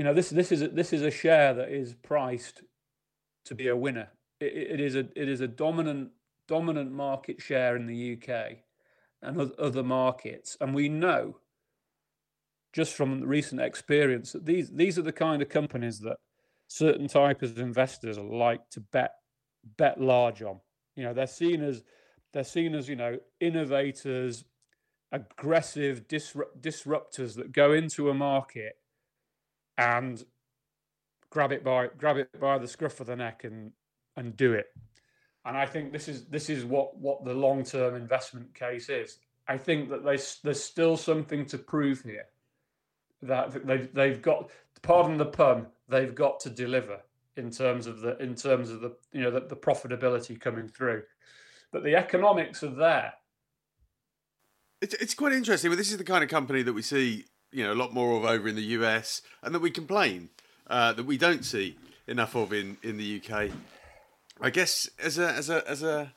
you 0.00 0.04
know 0.04 0.14
this 0.14 0.30
this 0.30 0.50
is 0.50 0.62
a, 0.62 0.68
this 0.68 0.94
is 0.94 1.02
a 1.02 1.10
share 1.10 1.52
that 1.52 1.68
is 1.68 1.92
priced 1.92 2.62
to 3.44 3.54
be 3.54 3.68
a 3.68 3.76
winner. 3.76 4.08
it, 4.40 4.46
it 4.46 4.80
is 4.80 4.96
a 4.96 5.00
it 5.14 5.28
is 5.28 5.42
a 5.42 5.46
dominant 5.46 6.08
dominant 6.48 6.90
market 6.90 7.42
share 7.42 7.76
in 7.76 7.86
the 7.86 8.14
UK 8.14 8.60
and 9.20 9.52
other 9.58 9.82
markets. 9.82 10.56
And 10.58 10.74
we 10.74 10.88
know 10.88 11.36
just 12.72 12.94
from 12.94 13.20
recent 13.24 13.60
experience 13.60 14.32
that 14.32 14.46
these 14.46 14.70
these 14.70 14.98
are 14.98 15.02
the 15.02 15.12
kind 15.12 15.42
of 15.42 15.50
companies 15.50 15.98
that 15.98 16.16
certain 16.66 17.06
types 17.06 17.42
of 17.42 17.58
investors 17.58 18.18
like 18.18 18.70
to 18.70 18.80
bet 18.80 19.16
bet 19.76 20.00
large 20.00 20.40
on. 20.40 20.60
You 20.96 21.04
know, 21.04 21.12
they're 21.12 21.26
seen 21.26 21.62
as 21.62 21.82
they're 22.32 22.44
seen 22.44 22.74
as 22.74 22.88
you 22.88 22.96
know 22.96 23.18
innovators, 23.38 24.44
aggressive 25.12 26.08
disrupt, 26.08 26.62
disruptors 26.62 27.34
that 27.36 27.52
go 27.52 27.74
into 27.74 28.08
a 28.08 28.14
market 28.14 28.79
and 29.80 30.24
grab 31.30 31.52
it 31.52 31.64
by 31.64 31.88
grab 31.98 32.16
it 32.16 32.28
by 32.40 32.58
the 32.58 32.68
scruff 32.68 33.00
of 33.00 33.06
the 33.06 33.16
neck 33.16 33.44
and 33.44 33.72
and 34.16 34.36
do 34.36 34.52
it 34.52 34.66
and 35.44 35.56
I 35.56 35.66
think 35.66 35.92
this 35.92 36.08
is 36.08 36.26
this 36.26 36.50
is 36.50 36.64
what 36.64 36.96
what 36.98 37.24
the 37.24 37.34
long 37.34 37.64
term 37.64 37.94
investment 37.94 38.54
case 38.54 38.88
is. 38.88 39.18
I 39.48 39.56
think 39.56 39.88
that 39.90 40.04
there's 40.04 40.38
there's 40.44 40.62
still 40.62 40.96
something 40.96 41.46
to 41.46 41.58
prove 41.58 42.02
here. 42.02 42.26
That 43.22 43.66
they've 43.66 43.92
they've 43.92 44.20
got 44.20 44.50
pardon 44.82 45.18
the 45.18 45.26
pun 45.26 45.66
they've 45.88 46.14
got 46.14 46.40
to 46.40 46.50
deliver 46.50 47.00
in 47.36 47.50
terms 47.50 47.86
of 47.86 48.00
the 48.00 48.18
in 48.18 48.34
terms 48.34 48.70
of 48.70 48.80
the 48.80 48.96
you 49.12 49.22
know 49.22 49.30
the, 49.30 49.40
the 49.40 49.56
profitability 49.56 50.38
coming 50.38 50.68
through, 50.68 51.02
but 51.72 51.84
the 51.84 51.96
economics 51.96 52.62
are 52.62 52.74
there. 52.74 53.14
It's 54.82 54.94
it's 54.94 55.14
quite 55.14 55.32
interesting. 55.32 55.70
But 55.70 55.78
this 55.78 55.90
is 55.90 55.98
the 55.98 56.04
kind 56.04 56.22
of 56.22 56.28
company 56.28 56.62
that 56.62 56.74
we 56.74 56.82
see 56.82 57.24
you 57.52 57.64
know 57.64 57.72
a 57.72 57.74
lot 57.74 57.92
more 57.92 58.16
of 58.16 58.24
over 58.24 58.48
in 58.48 58.56
the 58.56 58.62
US, 58.62 59.22
and 59.42 59.54
that 59.54 59.60
we 59.60 59.70
complain 59.70 60.30
uh, 60.66 60.92
that 60.92 61.04
we 61.04 61.18
don't 61.18 61.44
see 61.44 61.76
enough 62.06 62.34
of 62.34 62.52
in 62.52 62.76
in 62.82 62.96
the 62.96 63.20
UK. 63.20 63.50
I 64.40 64.50
guess 64.50 64.88
as 65.02 65.18
a 65.18 65.32
as 65.32 65.50
a 65.50 65.68
as 65.68 65.82
a 65.82 66.12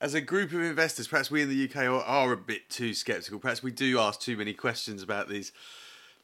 as 0.00 0.14
a 0.14 0.20
group 0.20 0.52
of 0.52 0.62
investors, 0.62 1.08
perhaps 1.08 1.30
we 1.30 1.42
in 1.42 1.48
the 1.48 1.68
UK 1.68 1.84
are, 1.84 2.02
are 2.02 2.32
a 2.32 2.36
bit 2.36 2.70
too 2.70 2.94
sceptical. 2.94 3.38
Perhaps 3.38 3.62
we 3.62 3.70
do 3.70 3.98
ask 3.98 4.20
too 4.20 4.36
many 4.36 4.54
questions 4.54 5.02
about 5.02 5.28
these 5.28 5.52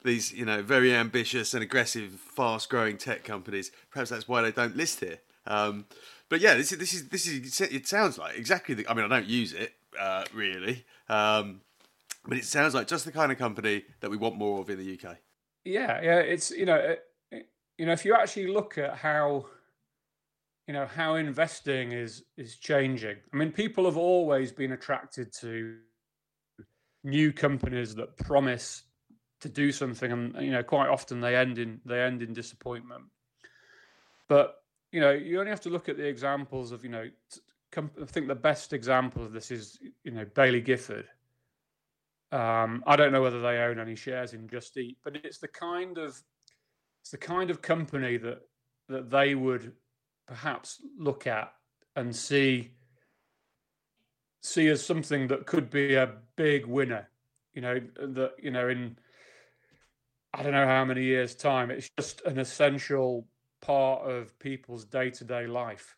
these 0.02 0.32
you 0.32 0.44
know 0.44 0.62
very 0.62 0.94
ambitious 0.94 1.52
and 1.52 1.62
aggressive, 1.62 2.12
fast 2.12 2.70
growing 2.70 2.96
tech 2.96 3.24
companies. 3.24 3.70
Perhaps 3.90 4.10
that's 4.10 4.28
why 4.28 4.42
they 4.42 4.52
don't 4.52 4.76
list 4.76 5.00
here. 5.00 5.18
Um, 5.46 5.86
but 6.28 6.40
yeah, 6.40 6.54
this 6.54 6.72
is 6.72 6.78
this 6.78 6.94
is 6.94 7.08
this 7.08 7.60
is 7.60 7.72
it 7.72 7.86
sounds 7.86 8.18
like 8.18 8.36
exactly 8.36 8.74
the. 8.74 8.88
I 8.88 8.94
mean, 8.94 9.04
I 9.04 9.08
don't 9.08 9.26
use 9.26 9.52
it 9.52 9.72
uh, 9.98 10.24
really, 10.32 10.84
um, 11.08 11.60
but 12.28 12.38
it 12.38 12.44
sounds 12.44 12.74
like 12.74 12.86
just 12.86 13.04
the 13.04 13.12
kind 13.12 13.30
of 13.30 13.38
company 13.38 13.84
that 14.00 14.10
we 14.10 14.16
want 14.16 14.36
more 14.36 14.60
of 14.60 14.70
in 14.70 14.78
the 14.78 14.98
UK. 14.98 15.16
Yeah, 15.64 16.00
yeah, 16.02 16.18
it's 16.18 16.50
you 16.50 16.66
know, 16.66 16.76
it, 16.76 17.48
you 17.78 17.86
know, 17.86 17.92
if 17.92 18.04
you 18.04 18.14
actually 18.14 18.48
look 18.48 18.78
at 18.78 18.96
how 18.96 19.46
you 20.66 20.74
know 20.74 20.86
how 20.86 21.14
investing 21.14 21.92
is 21.92 22.24
is 22.36 22.56
changing. 22.56 23.16
I 23.32 23.36
mean, 23.36 23.52
people 23.52 23.84
have 23.84 23.96
always 23.96 24.52
been 24.52 24.72
attracted 24.72 25.32
to 25.40 25.78
new 27.04 27.32
companies 27.32 27.94
that 27.94 28.16
promise 28.16 28.82
to 29.40 29.48
do 29.48 29.70
something, 29.70 30.10
and 30.10 30.34
you 30.44 30.50
know, 30.50 30.62
quite 30.62 30.88
often 30.88 31.20
they 31.20 31.36
end 31.36 31.58
in 31.58 31.80
they 31.84 32.00
end 32.00 32.22
in 32.22 32.32
disappointment. 32.32 33.04
But 34.28 34.56
you 34.92 35.00
know, 35.00 35.12
you 35.12 35.38
only 35.38 35.50
have 35.50 35.60
to 35.62 35.70
look 35.70 35.88
at 35.88 35.96
the 35.96 36.06
examples 36.06 36.72
of 36.72 36.82
you 36.82 36.90
know. 36.90 37.08
I 37.76 38.06
think 38.06 38.26
the 38.26 38.34
best 38.34 38.72
example 38.72 39.22
of 39.22 39.32
this 39.32 39.50
is 39.50 39.78
you 40.02 40.10
know 40.10 40.24
Baillie 40.24 40.64
Gifford. 40.64 41.06
Um, 42.32 42.82
I 42.86 42.96
don't 42.96 43.12
know 43.12 43.22
whether 43.22 43.40
they 43.40 43.58
own 43.58 43.78
any 43.78 43.94
shares 43.94 44.32
in 44.32 44.48
Just 44.48 44.76
Eat, 44.76 44.98
but 45.04 45.16
it's 45.16 45.38
the 45.38 45.48
kind 45.48 45.98
of 45.98 46.20
it's 47.02 47.10
the 47.10 47.18
kind 47.18 47.50
of 47.50 47.62
company 47.62 48.16
that 48.16 48.40
that 48.88 49.10
they 49.10 49.34
would 49.34 49.72
perhaps 50.26 50.80
look 50.98 51.26
at 51.26 51.52
and 51.94 52.14
see 52.14 52.72
see 54.42 54.68
as 54.68 54.84
something 54.84 55.28
that 55.28 55.46
could 55.46 55.70
be 55.70 55.94
a 55.94 56.14
big 56.36 56.66
winner. 56.66 57.08
You 57.54 57.62
know 57.62 57.80
that 57.96 58.32
you 58.42 58.50
know 58.50 58.68
in 58.68 58.98
I 60.34 60.42
don't 60.42 60.52
know 60.52 60.66
how 60.66 60.84
many 60.84 61.04
years 61.04 61.34
time. 61.34 61.70
It's 61.70 61.90
just 61.96 62.20
an 62.22 62.38
essential 62.38 63.26
part 63.62 64.08
of 64.08 64.38
people's 64.38 64.84
day 64.84 65.10
to 65.10 65.24
day 65.24 65.46
life, 65.46 65.96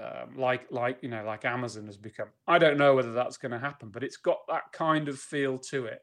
um, 0.00 0.36
like 0.36 0.66
like 0.70 0.98
you 1.02 1.08
know 1.08 1.24
like 1.24 1.44
Amazon 1.44 1.86
has 1.86 1.96
become. 1.96 2.28
I 2.46 2.58
don't 2.58 2.78
know 2.78 2.94
whether 2.94 3.12
that's 3.12 3.36
going 3.36 3.52
to 3.52 3.58
happen, 3.58 3.90
but 3.90 4.02
it's 4.02 4.16
got 4.16 4.38
that 4.48 4.72
kind 4.72 5.08
of 5.08 5.18
feel 5.18 5.58
to 5.58 5.86
it. 5.86 6.00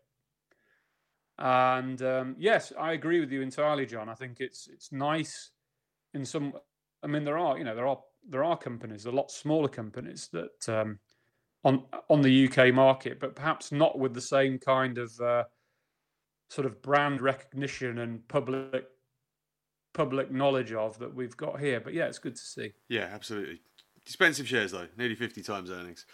And 1.39 2.01
um, 2.01 2.35
yes, 2.37 2.73
I 2.77 2.93
agree 2.93 3.19
with 3.19 3.31
you 3.31 3.41
entirely, 3.41 3.85
John. 3.85 4.09
I 4.09 4.15
think 4.15 4.37
it's 4.39 4.67
it's 4.67 4.91
nice 4.91 5.51
in 6.13 6.25
some. 6.25 6.53
I 7.03 7.07
mean, 7.07 7.23
there 7.23 7.37
are 7.37 7.57
you 7.57 7.63
know 7.63 7.75
there 7.75 7.87
are 7.87 7.99
there 8.29 8.43
are 8.43 8.57
companies, 8.57 9.05
a 9.05 9.11
lot 9.11 9.31
smaller 9.31 9.69
companies 9.69 10.29
that 10.33 10.69
um, 10.69 10.99
on 11.63 11.83
on 12.09 12.21
the 12.21 12.47
UK 12.47 12.73
market, 12.73 13.19
but 13.19 13.35
perhaps 13.35 13.71
not 13.71 13.97
with 13.97 14.13
the 14.13 14.21
same 14.21 14.59
kind 14.59 14.97
of 14.97 15.19
uh, 15.19 15.43
sort 16.49 16.65
of 16.65 16.81
brand 16.81 17.21
recognition 17.21 17.99
and 17.99 18.27
public 18.27 18.85
public 19.93 20.31
knowledge 20.31 20.73
of 20.73 20.99
that 20.99 21.13
we've 21.13 21.37
got 21.37 21.59
here. 21.59 21.79
But 21.79 21.93
yeah, 21.93 22.05
it's 22.05 22.19
good 22.19 22.35
to 22.35 22.41
see. 22.41 22.73
Yeah, 22.87 23.09
absolutely. 23.11 23.61
Expensive 24.07 24.47
shares 24.47 24.71
though, 24.71 24.87
nearly 24.95 25.15
fifty 25.15 25.43
times 25.43 25.69
earnings. 25.69 26.05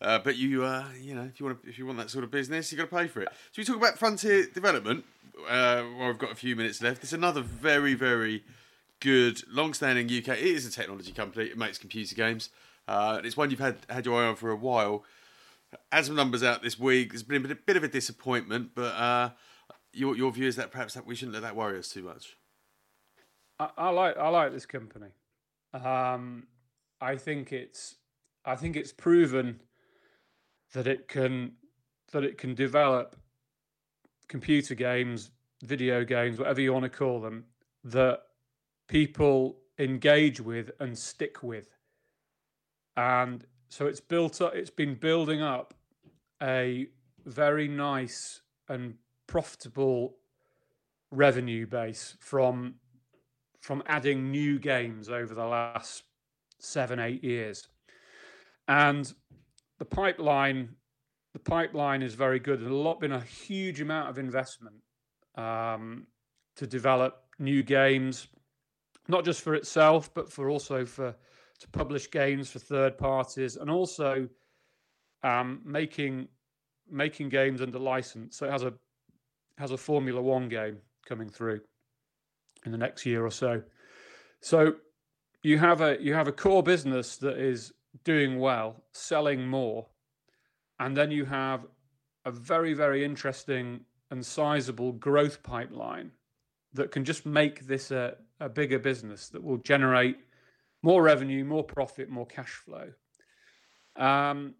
Uh, 0.00 0.20
but 0.20 0.36
you, 0.36 0.62
uh, 0.62 0.84
you 1.00 1.16
know, 1.16 1.24
if 1.24 1.40
you 1.40 1.46
want, 1.46 1.58
if 1.66 1.80
you 1.80 1.84
want 1.84 1.98
that 1.98 2.08
sort 2.08 2.22
of 2.22 2.30
business, 2.30 2.70
you 2.70 2.78
got 2.78 2.88
to 2.88 2.96
pay 2.96 3.08
for 3.08 3.22
it. 3.22 3.28
So 3.50 3.58
we 3.58 3.64
talk 3.64 3.74
about 3.74 3.98
frontier 3.98 4.46
development. 4.46 5.04
Uh, 5.48 5.82
well, 5.98 6.06
we've 6.06 6.18
got 6.18 6.30
a 6.30 6.36
few 6.36 6.54
minutes 6.54 6.80
left. 6.80 7.02
It's 7.02 7.12
another 7.12 7.40
very, 7.40 7.94
very 7.94 8.44
good, 9.00 9.42
long-standing 9.48 10.06
UK. 10.06 10.38
It 10.38 10.44
is 10.44 10.64
a 10.64 10.70
technology 10.70 11.10
company. 11.10 11.46
It 11.46 11.58
makes 11.58 11.76
computer 11.76 12.14
games. 12.14 12.50
Uh, 12.86 13.20
it's 13.24 13.36
one 13.36 13.50
you've 13.50 13.58
had 13.58 13.78
had 13.88 14.06
your 14.06 14.22
eye 14.22 14.28
on 14.28 14.36
for 14.36 14.50
a 14.50 14.56
while. 14.56 15.02
Had 15.90 16.04
some 16.04 16.14
numbers 16.14 16.44
out 16.44 16.62
this 16.62 16.78
week. 16.78 17.10
There's 17.10 17.24
been 17.24 17.44
a 17.44 17.48
bit, 17.48 17.50
a 17.50 17.54
bit 17.56 17.76
of 17.76 17.82
a 17.82 17.88
disappointment, 17.88 18.76
but 18.76 18.94
uh, 18.94 19.30
your 19.92 20.16
your 20.16 20.30
view 20.30 20.46
is 20.46 20.54
that 20.54 20.70
perhaps 20.70 20.94
that 20.94 21.04
we 21.04 21.16
shouldn't 21.16 21.34
let 21.34 21.42
that 21.42 21.56
worry 21.56 21.80
us 21.80 21.88
too 21.88 22.04
much. 22.04 22.36
I, 23.58 23.70
I 23.76 23.88
like 23.90 24.16
I 24.16 24.28
like 24.28 24.52
this 24.52 24.66
company. 24.66 25.08
Um, 25.74 26.46
I 27.00 27.16
think 27.16 27.52
it's 27.52 27.96
I 28.44 28.56
think 28.56 28.76
it's 28.76 28.92
proven 28.92 29.60
that 30.72 30.86
it 30.86 31.08
can 31.08 31.52
that 32.12 32.24
it 32.24 32.38
can 32.38 32.54
develop 32.54 33.16
computer 34.28 34.74
games, 34.74 35.30
video 35.62 36.04
games, 36.04 36.38
whatever 36.38 36.60
you 36.60 36.72
want 36.72 36.84
to 36.84 36.88
call 36.88 37.20
them, 37.20 37.44
that 37.84 38.20
people 38.88 39.58
engage 39.78 40.40
with 40.40 40.70
and 40.80 40.96
stick 40.96 41.42
with. 41.42 41.76
And 42.96 43.44
so 43.68 43.86
it's 43.86 44.00
built 44.00 44.40
up 44.40 44.54
it's 44.54 44.70
been 44.70 44.94
building 44.94 45.40
up 45.40 45.74
a 46.42 46.88
very 47.24 47.68
nice 47.68 48.40
and 48.68 48.94
profitable 49.26 50.16
revenue 51.10 51.66
base 51.66 52.16
from 52.20 52.74
from 53.60 53.82
adding 53.86 54.30
new 54.30 54.58
games 54.58 55.08
over 55.08 55.34
the 55.34 55.44
last 55.44 56.04
seven 56.62 56.98
eight 56.98 57.22
years. 57.24 57.68
And 58.68 59.12
the 59.78 59.84
pipeline 59.84 60.76
the 61.32 61.38
pipeline 61.38 62.02
is 62.02 62.14
very 62.14 62.40
good. 62.40 62.60
There's 62.60 62.72
a 62.72 62.74
lot 62.74 63.00
been 63.00 63.12
a 63.12 63.20
huge 63.20 63.80
amount 63.80 64.10
of 64.10 64.18
investment 64.18 64.74
um, 65.36 66.08
to 66.56 66.66
develop 66.66 67.22
new 67.38 67.62
games 67.62 68.26
not 69.08 69.24
just 69.24 69.42
for 69.42 69.54
itself 69.54 70.12
but 70.14 70.30
for 70.30 70.50
also 70.50 70.84
for 70.84 71.14
to 71.58 71.68
publish 71.68 72.10
games 72.10 72.50
for 72.50 72.58
third 72.58 72.96
parties 72.96 73.56
and 73.56 73.70
also 73.70 74.28
um, 75.22 75.60
making 75.64 76.28
making 76.90 77.28
games 77.28 77.60
under 77.60 77.78
license. 77.78 78.36
So 78.36 78.46
it 78.46 78.52
has 78.52 78.62
a 78.62 78.72
has 79.58 79.70
a 79.70 79.76
Formula 79.76 80.20
One 80.20 80.48
game 80.48 80.78
coming 81.06 81.28
through 81.28 81.60
in 82.64 82.72
the 82.72 82.78
next 82.78 83.04
year 83.04 83.24
or 83.24 83.30
so. 83.30 83.62
So 84.40 84.74
you 85.42 85.58
have 85.58 85.80
a 85.80 85.96
you 86.00 86.14
have 86.14 86.28
a 86.28 86.32
core 86.32 86.62
business 86.62 87.16
that 87.18 87.38
is 87.38 87.72
doing 88.04 88.38
well, 88.38 88.84
selling 88.92 89.46
more, 89.46 89.86
and 90.78 90.96
then 90.96 91.10
you 91.10 91.24
have 91.24 91.66
a 92.24 92.30
very 92.30 92.74
very 92.74 93.04
interesting 93.04 93.80
and 94.10 94.24
sizable 94.24 94.92
growth 94.92 95.42
pipeline 95.42 96.10
that 96.72 96.90
can 96.90 97.04
just 97.04 97.26
make 97.26 97.66
this 97.66 97.90
a, 97.90 98.16
a 98.40 98.48
bigger 98.48 98.78
business 98.78 99.28
that 99.28 99.42
will 99.42 99.56
generate 99.58 100.16
more 100.82 101.02
revenue, 101.02 101.44
more 101.44 101.64
profit, 101.64 102.08
more 102.08 102.26
cash 102.26 102.52
flow. 102.52 102.90
Um, 103.96 104.54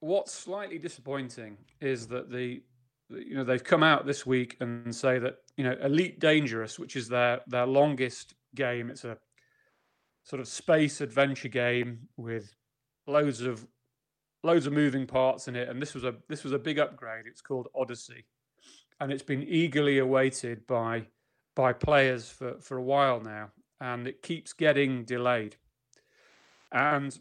what's 0.00 0.32
slightly 0.32 0.78
disappointing 0.78 1.56
is 1.80 2.06
that 2.08 2.30
the 2.30 2.62
you 3.10 3.34
know 3.34 3.44
they've 3.44 3.64
come 3.64 3.82
out 3.82 4.06
this 4.06 4.26
week 4.26 4.56
and 4.60 4.94
say 4.94 5.18
that 5.18 5.36
you 5.56 5.64
know 5.64 5.76
Elite 5.82 6.20
Dangerous, 6.20 6.78
which 6.78 6.96
is 6.96 7.08
their 7.08 7.40
their 7.46 7.66
longest 7.66 8.34
game, 8.54 8.90
it's 8.90 9.04
a 9.04 9.16
sort 10.28 10.40
of 10.40 10.48
space 10.48 11.00
adventure 11.00 11.48
game 11.48 12.00
with 12.18 12.54
loads 13.06 13.40
of 13.40 13.66
loads 14.44 14.66
of 14.66 14.72
moving 14.74 15.06
parts 15.06 15.48
in 15.48 15.56
it, 15.56 15.68
and 15.68 15.80
this 15.80 15.94
was 15.94 16.04
a 16.04 16.14
this 16.28 16.44
was 16.44 16.52
a 16.52 16.58
big 16.58 16.78
upgrade. 16.78 17.24
It's 17.26 17.40
called 17.40 17.68
Odyssey, 17.74 18.26
and 19.00 19.10
it's 19.10 19.22
been 19.22 19.42
eagerly 19.42 19.98
awaited 19.98 20.66
by 20.66 21.06
by 21.56 21.72
players 21.72 22.28
for 22.28 22.60
for 22.60 22.76
a 22.76 22.82
while 22.82 23.20
now, 23.20 23.52
and 23.80 24.06
it 24.06 24.22
keeps 24.22 24.52
getting 24.52 25.04
delayed. 25.04 25.56
And 26.72 27.18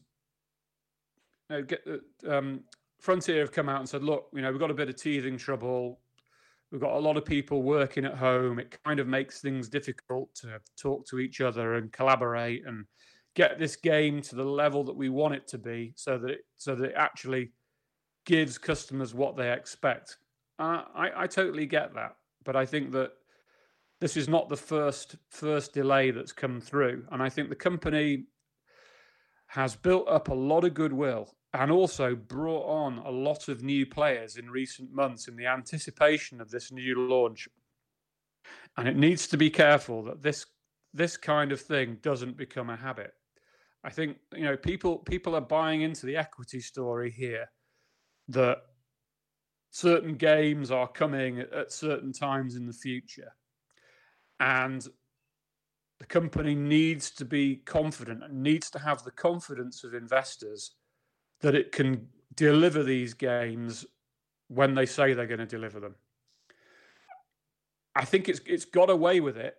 you 1.50 1.56
know, 1.56 1.62
get, 1.64 1.88
um, 2.28 2.64
Frontier 3.00 3.40
have 3.40 3.54
come 3.54 3.70
out 3.70 3.80
and 3.80 3.88
said, 3.88 4.04
look, 4.04 4.28
you 4.34 4.42
know, 4.42 4.52
we've 4.52 4.60
got 4.60 4.72
a 4.72 4.74
bit 4.74 4.90
of 4.90 4.98
teething 4.98 5.38
trouble. 5.38 6.02
We've 6.72 6.82
got 6.82 6.96
a 6.96 7.00
lot 7.00 7.16
of 7.18 7.24
people 7.24 7.64
working 7.64 8.04
at 8.04 8.16
home. 8.16 8.60
It 8.60 8.78
kind 8.84 9.00
of 9.00 9.08
makes 9.08 9.40
things 9.40 9.70
difficult 9.70 10.34
to 10.36 10.60
talk 10.80 11.08
to 11.08 11.20
each 11.20 11.40
other 11.40 11.76
and 11.76 11.92
collaborate 11.94 12.66
and 12.66 12.86
get 13.36 13.58
this 13.58 13.76
game 13.76 14.22
to 14.24 14.36
the 14.36 14.44
level 14.44 14.84
that 14.84 14.98
we 14.98 15.10
want 15.10 15.36
it 15.36 15.48
to 15.48 15.58
be, 15.58 15.94
so 15.96 16.18
that 16.18 16.32
it, 16.32 16.40
so 16.58 16.76
that 16.76 16.90
it 16.90 16.96
actually 16.98 17.52
gives 18.26 18.58
customers 18.58 19.14
what 19.14 19.38
they 19.38 19.54
expect. 19.54 20.18
Uh, 20.60 20.84
I, 20.94 21.24
I 21.24 21.28
totally 21.28 21.66
get 21.66 21.94
that, 21.94 22.16
but 22.44 22.56
I 22.56 22.66
think 22.66 22.92
that 22.94 23.12
this 24.02 24.18
is 24.18 24.28
not 24.28 24.50
the 24.50 24.58
first 24.58 25.16
first 25.30 25.74
delay 25.74 26.12
that's 26.12 26.34
come 26.34 26.60
through, 26.60 27.06
and 27.12 27.24
I 27.24 27.30
think 27.30 27.50
the 27.50 27.56
company 27.56 28.26
has 29.48 29.76
built 29.76 30.10
up 30.10 30.28
a 30.28 30.34
lot 30.34 30.66
of 30.66 30.74
goodwill 30.74 31.37
and 31.54 31.72
also 31.72 32.16
brought 32.16 32.66
on 32.66 33.00
a 33.00 33.10
lot 33.10 33.48
of 33.48 33.64
new 33.64 33.86
players 33.86 34.38
in 34.38 34.50
recent 34.50 34.92
months 34.92 35.28
in 35.28 35.36
the 35.36 35.46
anticipation 35.46 36.42
of 36.42 36.52
this 36.52 36.72
new 36.72 37.08
launch. 37.08 37.48
And 38.78 38.88
it 38.88 38.96
needs 38.96 39.28
to 39.28 39.38
be 39.38 39.50
careful 39.50 40.04
that 40.04 40.22
this 40.22 40.46
this 40.94 41.18
kind 41.18 41.52
of 41.52 41.62
thing 41.62 41.98
doesn't 42.02 42.38
become 42.38 42.70
a 42.70 42.76
habit. 42.76 43.12
I 43.84 43.90
think 43.90 44.18
you 44.34 44.44
know 44.44 44.58
people 44.58 44.98
people 44.98 45.36
are 45.36 45.42
buying 45.42 45.82
into 45.82 46.06
the 46.06 46.18
equity 46.18 46.60
story 46.60 47.12
here 47.12 47.50
that 48.30 48.58
certain 49.72 50.16
games 50.16 50.72
are 50.72 50.88
coming 50.88 51.40
at 51.40 51.72
certain 51.72 52.12
times 52.12 52.56
in 52.56 52.66
the 52.66 52.74
future. 52.74 53.34
And 54.40 54.86
the 56.00 56.06
company 56.06 56.56
needs 56.56 57.10
to 57.12 57.26
be 57.26 57.58
confident 57.58 58.24
and 58.24 58.44
needs 58.44 58.70
to 58.72 58.80
have 58.80 59.04
the 59.04 59.12
confidence 59.12 59.84
of 59.84 59.94
investors 59.94 60.76
that 61.42 61.56
it 61.56 61.72
can 61.72 62.08
deliver 62.36 62.84
these 62.84 63.14
games 63.14 63.86
when 64.48 64.76
they 64.76 64.86
say 64.86 65.14
they're 65.14 65.28
going 65.28 65.40
to 65.40 65.46
deliver 65.46 65.80
them. 65.80 65.96
I 67.96 68.06
think 68.06 68.30
it's 68.30 68.42
it's 68.46 68.66
got 68.66 68.90
away 68.90 69.20
with 69.20 69.38
it 69.38 69.56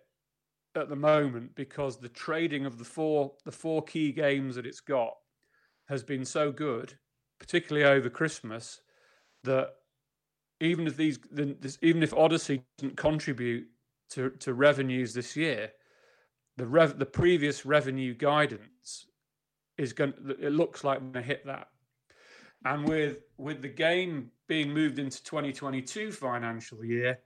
at 0.75 0.87
the 0.87 0.95
moment 0.95 1.55
because 1.55 1.97
the 1.97 2.09
trading 2.09 2.65
of 2.65 2.77
the 2.77 2.85
four 2.85 3.33
the 3.43 3.51
four 3.51 3.83
key 3.83 4.11
games 4.11 4.55
that 4.55 4.65
it's 4.65 4.79
got 4.79 5.13
has 5.89 6.03
been 6.03 6.23
so 6.23 6.51
good, 6.51 6.97
particularly 7.39 7.85
over 7.85 8.09
Christmas, 8.09 8.81
that 9.43 9.71
even 10.61 10.87
if 10.87 10.95
these 10.95 11.19
even 11.81 12.03
if 12.03 12.13
Odyssey 12.13 12.63
doesn't 12.77 12.97
contribute 12.97 13.67
to, 14.11 14.29
to 14.31 14.53
revenues 14.53 15.13
this 15.13 15.35
year, 15.35 15.71
the 16.57 16.65
rev, 16.65 16.97
the 16.99 17.05
previous 17.05 17.65
revenue 17.65 18.13
guidance 18.13 19.07
is 19.79 19.93
going. 19.93 20.13
It 20.39 20.51
looks 20.51 20.83
like 20.83 20.99
going 20.99 21.13
to 21.13 21.21
hit 21.21 21.45
that. 21.45 21.69
And 22.65 22.87
with 22.87 23.19
with 23.37 23.61
the 23.61 23.69
game 23.69 24.31
being 24.47 24.73
moved 24.73 24.99
into 24.99 25.23
2022 25.23 26.11
financial 26.11 26.83
year, 26.83 27.19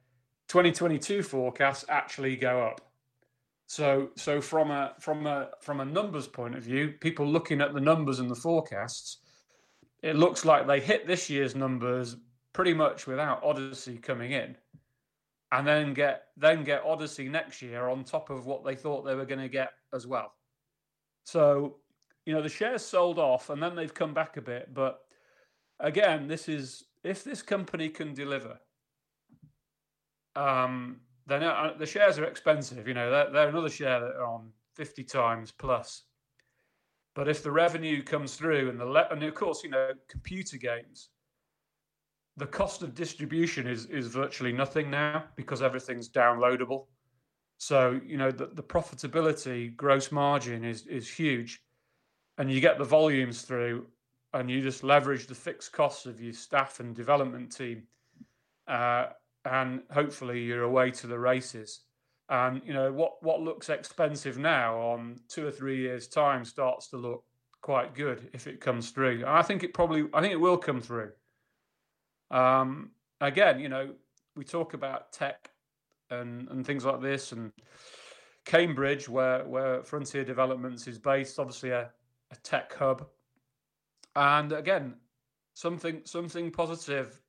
2022 0.48 1.24
forecasts 1.24 1.86
actually 1.90 2.36
go 2.36 2.62
up. 2.62 2.82
So 3.66 4.12
so 4.16 4.40
from 4.40 4.70
a 4.70 4.94
from 5.00 5.26
a 5.26 5.50
from 5.62 5.80
a 5.80 5.86
numbers 5.86 6.28
point 6.28 6.56
of 6.56 6.64
view, 6.64 6.94
people 7.02 7.26
looking 7.26 7.60
at 7.60 7.74
the 7.74 7.82
numbers 7.82 8.20
and 8.20 8.30
the 8.30 8.36
forecasts, 8.36 9.18
it 10.04 10.16
looks 10.16 10.46
like 10.46 10.68
they 10.68 10.80
hit 10.80 11.08
this 11.08 11.30
year's 11.30 11.56
numbers 11.56 12.16
pretty 12.54 12.74
much 12.74 13.08
without 13.08 13.44
Odyssey 13.44 13.98
coming 13.98 14.32
in. 14.32 14.56
And 15.52 15.66
then 15.66 15.94
get 15.96 16.26
then 16.38 16.64
get 16.64 16.84
Odyssey 16.86 17.28
next 17.30 17.64
year 17.64 17.88
on 17.88 18.04
top 18.04 18.30
of 18.30 18.46
what 18.46 18.64
they 18.64 18.76
thought 18.76 19.04
they 19.04 19.16
were 19.16 19.26
going 19.26 19.42
to 19.42 19.50
get 19.50 19.72
as 19.92 20.06
well. 20.06 20.34
So, 21.24 21.78
you 22.26 22.34
know, 22.34 22.42
the 22.42 22.50
shares 22.50 22.84
sold 22.84 23.20
off 23.20 23.50
and 23.50 23.62
then 23.62 23.76
they've 23.76 23.94
come 23.94 24.14
back 24.14 24.38
a 24.38 24.42
bit, 24.42 24.74
but 24.74 25.02
again, 25.80 26.28
this 26.28 26.48
is 26.48 26.86
if 27.04 27.24
this 27.24 27.42
company 27.42 27.90
can 27.90 28.14
deliver, 28.14 28.58
um, 30.36 31.02
then 31.28 31.44
uh, 31.44 31.74
the 31.78 31.86
shares 31.86 32.18
are 32.18 32.26
expensive. 32.26 32.88
You 32.88 32.94
know, 32.94 33.12
they're, 33.12 33.32
they're 33.32 33.50
another 33.50 33.70
share 33.70 34.00
that 34.00 34.16
are 34.16 34.26
on 34.26 34.52
50 34.76 35.04
times 35.04 35.52
plus. 35.52 36.04
But 37.16 37.28
if 37.28 37.44
the 37.44 37.52
revenue 37.52 38.02
comes 38.02 38.36
through 38.36 38.70
and 38.70 38.80
the 38.80 38.86
le- 38.86 39.08
and 39.12 39.22
of 39.22 39.36
course 39.36 39.64
you 39.64 39.70
know 39.70 39.92
computer 40.10 40.58
games, 40.58 41.10
the 42.38 42.48
cost 42.48 42.82
of 42.82 42.96
distribution 42.96 43.68
is 43.68 43.86
is 43.86 44.08
virtually 44.08 44.52
nothing 44.52 44.90
now 44.90 45.26
because 45.36 45.62
everything's 45.62 46.10
downloadable. 46.10 46.88
So 47.60 48.02
you 48.04 48.18
know 48.18 48.32
the, 48.32 48.48
the 48.48 48.64
profitability, 48.64 49.76
gross 49.76 50.12
margin 50.12 50.64
is 50.64 50.88
is 50.88 51.08
huge, 51.08 51.62
and 52.38 52.52
you 52.52 52.60
get 52.60 52.78
the 52.78 52.84
volumes 52.84 53.44
through, 53.44 53.86
and 54.34 54.50
you 54.50 54.62
just 54.62 54.84
leverage 54.84 55.28
the 55.28 55.36
fixed 55.36 55.72
costs 55.72 56.06
of 56.06 56.22
your 56.22 56.34
staff 56.34 56.80
and 56.80 56.96
development 56.96 57.56
team, 57.56 57.84
uh, 58.68 59.08
and 59.46 59.82
hopefully 59.92 60.42
you're 60.42 60.64
away 60.64 60.92
to 60.92 61.08
the 61.08 61.20
races. 61.20 61.82
And 62.30 62.62
you 62.66 62.74
know 62.74 62.92
what 62.92 63.22
what 63.22 63.42
looks 63.42 63.70
expensive 63.70 64.38
now 64.38 64.80
on 64.80 65.20
two 65.28 65.46
or 65.46 65.52
three 65.52 65.78
years 65.78 66.08
time 66.08 66.46
starts 66.46 66.88
to 66.90 66.98
look 66.98 67.24
quite 67.62 67.94
good 67.96 68.30
if 68.34 68.48
it 68.48 68.62
comes 68.62 68.92
through. 68.92 69.20
And 69.20 69.30
I 69.30 69.42
think 69.42 69.64
it 69.64 69.74
probably 69.74 70.06
I 70.14 70.22
think 70.22 70.34
it 70.34 70.40
will 70.40 70.58
come 70.58 70.82
through. 70.82 71.12
Um, 72.32 72.92
again, 73.22 73.60
you 73.60 73.70
know, 73.70 73.94
we 74.36 74.44
talk 74.44 74.74
about 74.74 75.12
tech 75.12 75.50
and 76.10 76.48
and 76.50 76.66
things 76.66 76.86
like 76.86 77.02
this, 77.02 77.34
and 77.34 77.52
Cambridge, 78.46 79.10
where 79.10 79.44
where 79.46 79.84
Frontier 79.84 80.24
Developments 80.24 80.88
is 80.88 80.98
based, 80.98 81.40
obviously 81.40 81.72
a, 81.72 81.90
a 82.34 82.36
tech 82.42 82.74
hub, 82.74 83.08
and 84.16 84.52
again, 84.52 84.96
something 85.54 86.02
something 86.06 86.52
positive 86.52 87.22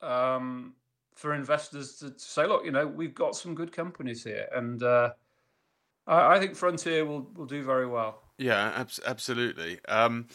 um, 0.00 0.74
for 1.14 1.34
investors 1.34 1.96
to, 1.96 2.10
to, 2.10 2.20
say, 2.20 2.46
look, 2.46 2.64
you 2.64 2.70
know, 2.70 2.86
we've 2.86 3.14
got 3.14 3.36
some 3.36 3.54
good 3.54 3.72
companies 3.72 4.24
here, 4.24 4.48
and 4.54 4.82
uh, 4.82 5.10
I, 6.06 6.36
I, 6.36 6.38
think 6.40 6.56
Frontier 6.56 7.04
will 7.04 7.28
will 7.34 7.46
do 7.46 7.62
very 7.62 7.86
well. 7.86 8.22
Yeah, 8.38 8.72
ab- 8.74 8.90
absolutely. 9.06 9.78
Um, 9.88 10.26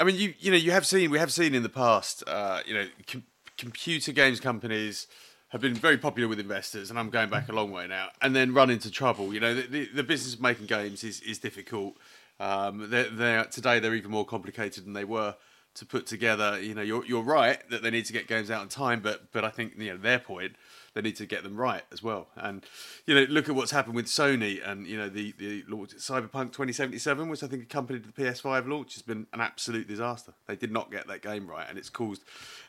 I 0.00 0.04
mean, 0.04 0.16
you 0.16 0.34
you 0.38 0.50
know, 0.50 0.56
you 0.56 0.72
have 0.72 0.86
seen 0.86 1.10
we 1.10 1.18
have 1.18 1.32
seen 1.32 1.54
in 1.54 1.62
the 1.62 1.68
past, 1.68 2.24
uh, 2.26 2.60
you 2.66 2.74
know, 2.74 2.86
com- 3.06 3.24
computer 3.56 4.12
games 4.12 4.40
companies 4.40 5.06
have 5.48 5.60
been 5.62 5.74
very 5.74 5.96
popular 5.96 6.28
with 6.28 6.38
investors, 6.38 6.90
and 6.90 6.98
I'm 6.98 7.08
going 7.08 7.30
back 7.30 7.48
a 7.48 7.52
long 7.52 7.70
way 7.70 7.86
now, 7.86 8.08
and 8.20 8.36
then 8.36 8.52
run 8.52 8.68
into 8.70 8.90
trouble. 8.90 9.32
You 9.32 9.40
know, 9.40 9.54
the, 9.54 9.62
the, 9.62 9.88
the 9.94 10.02
business 10.02 10.34
of 10.34 10.40
making 10.40 10.66
games 10.66 11.02
is 11.04 11.20
is 11.20 11.38
difficult. 11.38 11.96
Um, 12.40 12.90
they're, 12.90 13.10
they're, 13.10 13.44
today 13.44 13.80
they're 13.80 13.94
even 13.94 14.10
more 14.10 14.24
complicated 14.24 14.84
than 14.84 14.92
they 14.92 15.04
were 15.04 15.34
to 15.74 15.86
put 15.86 16.06
together. 16.06 16.60
You 16.60 16.74
know, 16.74 16.82
you're 16.82 17.04
you're 17.04 17.22
right 17.22 17.58
that 17.70 17.82
they 17.82 17.90
need 17.90 18.04
to 18.06 18.12
get 18.12 18.26
games 18.26 18.50
out 18.50 18.60
on 18.60 18.68
time, 18.68 19.00
but 19.00 19.32
but 19.32 19.44
I 19.44 19.50
think 19.50 19.74
you 19.76 19.90
know 19.90 19.96
their 19.96 20.18
point 20.18 20.56
they 20.94 21.02
need 21.02 21.16
to 21.16 21.26
get 21.26 21.42
them 21.42 21.56
right 21.56 21.82
as 21.92 22.02
well. 22.02 22.28
And 22.36 22.64
you 23.06 23.14
know, 23.14 23.22
look 23.28 23.48
at 23.48 23.54
what's 23.54 23.70
happened 23.70 23.94
with 23.94 24.06
Sony 24.06 24.60
and 24.66 24.86
you 24.86 24.96
know 24.96 25.08
the 25.08 25.32
the 25.38 25.64
launch 25.68 25.94
Cyberpunk 25.96 26.52
2077, 26.52 27.28
which 27.28 27.42
I 27.42 27.46
think 27.46 27.62
accompanied 27.62 28.04
the 28.04 28.12
PS5 28.12 28.68
launch, 28.68 28.94
has 28.94 29.02
been 29.02 29.26
an 29.32 29.40
absolute 29.40 29.86
disaster. 29.86 30.34
They 30.46 30.56
did 30.56 30.72
not 30.72 30.90
get 30.90 31.06
that 31.06 31.22
game 31.22 31.46
right, 31.46 31.66
and 31.68 31.78
it's 31.78 31.90
caused 31.90 32.22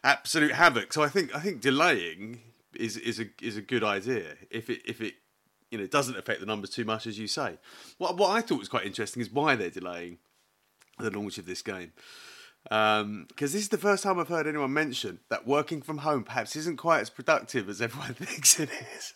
absolute 0.03 0.51
havoc. 0.51 0.93
So 0.93 1.01
I 1.01 1.09
think 1.09 1.35
I 1.35 1.39
think 1.39 1.61
delaying 1.61 2.41
is 2.75 2.97
is 2.97 3.19
a 3.19 3.25
is 3.41 3.57
a 3.57 3.61
good 3.61 3.83
idea 3.83 4.35
if 4.51 4.69
it 4.69 4.81
if 4.85 5.01
it 5.01 5.15
you 5.71 5.77
know 5.77 5.87
doesn't 5.87 6.17
affect 6.17 6.39
the 6.39 6.45
numbers 6.45 6.69
too 6.69 6.85
much 6.85 7.07
as 7.07 7.19
you 7.19 7.27
say. 7.27 7.57
What 7.97 8.17
what 8.17 8.31
I 8.31 8.41
thought 8.41 8.59
was 8.59 8.69
quite 8.69 8.85
interesting 8.85 9.21
is 9.21 9.31
why 9.31 9.55
they're 9.55 9.69
delaying 9.69 10.17
the 10.97 11.11
launch 11.11 11.37
of 11.37 11.45
this 11.45 11.61
game 11.61 11.93
because 12.63 13.01
um, 13.01 13.27
this 13.37 13.55
is 13.55 13.69
the 13.69 13.77
first 13.77 14.03
time 14.03 14.19
I've 14.19 14.27
heard 14.27 14.47
anyone 14.47 14.73
mention 14.73 15.19
that 15.29 15.47
working 15.47 15.81
from 15.81 15.99
home 15.99 16.23
perhaps 16.23 16.55
isn't 16.55 16.77
quite 16.77 16.99
as 16.99 17.09
productive 17.09 17.69
as 17.69 17.81
everyone 17.81 18.13
thinks 18.13 18.59
it 18.59 18.69
is. 18.95 19.13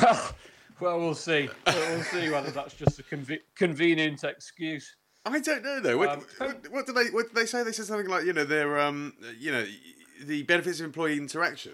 Well, 0.00 0.34
well, 0.80 0.98
we'll 0.98 1.14
see. 1.14 1.48
We'll 1.66 2.02
see 2.02 2.30
whether 2.30 2.50
that's 2.50 2.74
just 2.74 2.98
a 2.98 3.02
conve- 3.02 3.40
convenient 3.56 4.24
excuse. 4.24 4.96
I 5.24 5.38
don't 5.38 5.62
know 5.62 5.80
though. 5.80 5.98
What, 5.98 6.08
um, 6.10 6.24
what, 6.38 6.70
what, 6.70 6.86
do 6.86 6.92
they? 6.92 7.06
What 7.06 7.28
do 7.28 7.34
they 7.34 7.46
say? 7.46 7.62
They 7.62 7.72
said 7.72 7.86
something 7.86 8.08
like, 8.08 8.24
you 8.24 8.32
know, 8.32 8.44
they're, 8.44 8.78
um, 8.78 9.14
you 9.38 9.52
know, 9.52 9.64
the 10.24 10.42
benefits 10.42 10.80
of 10.80 10.86
employee 10.86 11.16
interaction 11.16 11.72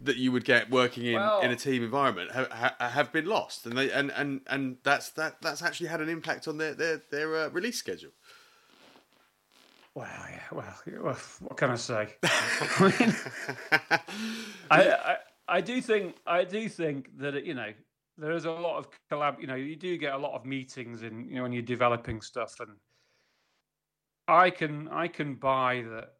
that 0.00 0.16
you 0.16 0.32
would 0.32 0.44
get 0.44 0.70
working 0.70 1.06
in, 1.06 1.14
well, 1.14 1.40
in 1.40 1.50
a 1.50 1.56
team 1.56 1.82
environment 1.82 2.32
have, 2.32 2.74
have 2.80 3.12
been 3.12 3.26
lost, 3.26 3.66
and 3.66 3.76
they 3.76 3.90
and, 3.90 4.10
and, 4.12 4.40
and 4.48 4.76
that's 4.82 5.10
that 5.10 5.40
that's 5.42 5.62
actually 5.62 5.88
had 5.88 6.00
an 6.00 6.08
impact 6.08 6.48
on 6.48 6.58
their 6.58 6.74
their 6.74 7.02
their 7.10 7.36
uh, 7.36 7.48
release 7.50 7.76
schedule. 7.76 8.10
Well, 9.94 10.06
yeah. 10.30 10.40
Well, 11.00 11.18
what 11.40 11.56
can 11.56 11.70
I 11.70 11.74
say? 11.74 12.14
I, 12.22 12.94
mean, 12.98 13.14
I, 14.70 14.90
I, 14.90 15.16
I 15.48 15.60
do 15.60 15.80
think 15.82 16.16
I 16.26 16.44
do 16.44 16.68
think 16.68 17.18
that 17.18 17.44
you 17.44 17.54
know 17.54 17.72
there 18.16 18.32
is 18.32 18.46
a 18.46 18.50
lot 18.50 18.78
of 18.78 18.88
collab. 19.10 19.40
You 19.40 19.46
know, 19.46 19.54
you 19.54 19.76
do 19.76 19.96
get 19.98 20.14
a 20.14 20.18
lot 20.18 20.34
of 20.34 20.46
meetings, 20.46 21.02
in 21.02 21.28
you 21.28 21.36
know 21.36 21.42
when 21.42 21.52
you're 21.52 21.62
developing 21.62 22.20
stuff, 22.20 22.58
and 22.60 22.70
I 24.28 24.50
can 24.50 24.88
I 24.88 25.08
can 25.08 25.34
buy 25.34 25.84
that 25.90 26.14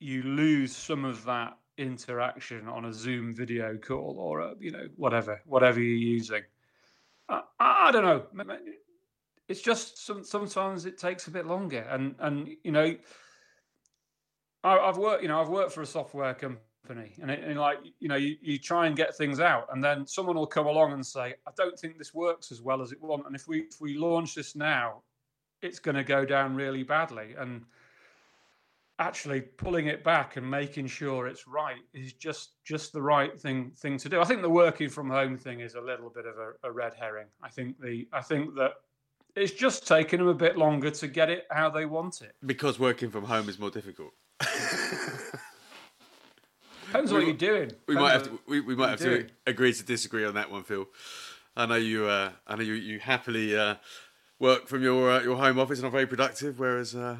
you 0.00 0.22
lose 0.22 0.74
some 0.74 1.04
of 1.04 1.24
that 1.24 1.56
interaction 1.78 2.68
on 2.68 2.84
a 2.84 2.92
Zoom 2.92 3.34
video 3.34 3.76
call 3.76 4.16
or 4.18 4.40
a, 4.40 4.54
you 4.58 4.70
know 4.70 4.86
whatever 4.96 5.40
whatever 5.46 5.80
you're 5.80 5.96
using. 5.96 6.42
I, 7.28 7.42
I 7.60 7.92
don't 7.92 8.04
know. 8.04 8.24
It's 9.48 9.62
just 9.62 10.04
some, 10.04 10.24
sometimes 10.24 10.84
it 10.84 10.98
takes 10.98 11.26
a 11.26 11.30
bit 11.30 11.46
longer, 11.46 11.86
and 11.90 12.14
and 12.18 12.48
you 12.62 12.72
know, 12.72 12.96
I, 14.64 14.86
have 14.86 14.98
worked 14.98 15.22
you 15.22 15.28
know 15.28 15.40
I've 15.40 15.48
worked 15.48 15.72
for 15.72 15.82
a 15.82 15.86
software 15.86 16.34
company, 16.34 17.12
and, 17.20 17.30
it, 17.30 17.42
and 17.44 17.58
like 17.58 17.78
you 17.98 18.08
know 18.08 18.16
you, 18.16 18.36
you 18.42 18.58
try 18.58 18.86
and 18.86 18.96
get 18.96 19.16
things 19.16 19.40
out, 19.40 19.68
and 19.72 19.82
then 19.82 20.06
someone 20.06 20.36
will 20.36 20.46
come 20.46 20.66
along 20.66 20.92
and 20.92 21.06
say, 21.06 21.34
I 21.46 21.50
don't 21.56 21.78
think 21.78 21.98
this 21.98 22.12
works 22.12 22.52
as 22.52 22.60
well 22.60 22.82
as 22.82 22.92
it 22.92 23.00
want, 23.00 23.26
and 23.26 23.34
if 23.34 23.48
we 23.48 23.60
if 23.60 23.80
we 23.80 23.96
launch 23.96 24.34
this 24.34 24.54
now, 24.54 25.02
it's 25.62 25.78
going 25.78 25.96
to 25.96 26.04
go 26.04 26.24
down 26.24 26.54
really 26.54 26.82
badly, 26.82 27.34
and 27.38 27.64
actually 28.98 29.40
pulling 29.40 29.86
it 29.86 30.02
back 30.02 30.36
and 30.36 30.50
making 30.50 30.86
sure 30.86 31.28
it's 31.28 31.46
right 31.46 31.80
is 31.94 32.12
just 32.14 32.62
just 32.64 32.92
the 32.92 33.00
right 33.00 33.40
thing 33.40 33.70
thing 33.76 33.96
to 33.98 34.08
do. 34.08 34.20
I 34.20 34.24
think 34.24 34.42
the 34.42 34.50
working 34.50 34.88
from 34.88 35.08
home 35.08 35.38
thing 35.38 35.60
is 35.60 35.74
a 35.74 35.80
little 35.80 36.10
bit 36.10 36.26
of 36.26 36.36
a, 36.38 36.68
a 36.68 36.72
red 36.72 36.94
herring. 36.98 37.26
I 37.42 37.48
think 37.48 37.80
the 37.80 38.08
I 38.12 38.20
think 38.20 38.54
that 38.56 38.72
it's 39.36 39.52
just 39.52 39.86
taken 39.86 40.18
them 40.18 40.28
a 40.28 40.34
bit 40.34 40.56
longer 40.56 40.90
to 40.90 41.06
get 41.06 41.30
it 41.30 41.46
how 41.50 41.70
they 41.70 41.86
want 41.86 42.22
it. 42.22 42.34
Because 42.44 42.78
working 42.78 43.10
from 43.10 43.24
home 43.24 43.48
is 43.48 43.58
more 43.58 43.70
difficult. 43.70 44.12
Depends 46.86 47.12
we, 47.12 47.18
what 47.18 47.26
you're 47.26 47.36
doing. 47.36 47.70
We 47.86 47.94
might 47.96 48.12
have 48.12 48.24
to, 48.24 48.40
we, 48.46 48.60
we 48.60 48.74
might 48.74 48.90
have 48.90 49.00
to 49.00 49.26
agree 49.46 49.72
to 49.74 49.84
disagree 49.84 50.24
on 50.24 50.34
that 50.34 50.50
one, 50.50 50.64
Phil. 50.64 50.86
I 51.56 51.66
know 51.66 51.74
you. 51.74 52.06
Uh, 52.06 52.30
I 52.46 52.56
know 52.56 52.62
you. 52.62 52.74
You 52.74 52.98
happily 52.98 53.56
uh, 53.56 53.74
work 54.38 54.66
from 54.68 54.82
your 54.82 55.10
uh, 55.10 55.22
your 55.22 55.36
home 55.36 55.58
office 55.58 55.78
and 55.78 55.86
are 55.86 55.90
very 55.90 56.06
productive, 56.06 56.58
whereas 56.58 56.94
uh, 56.94 57.16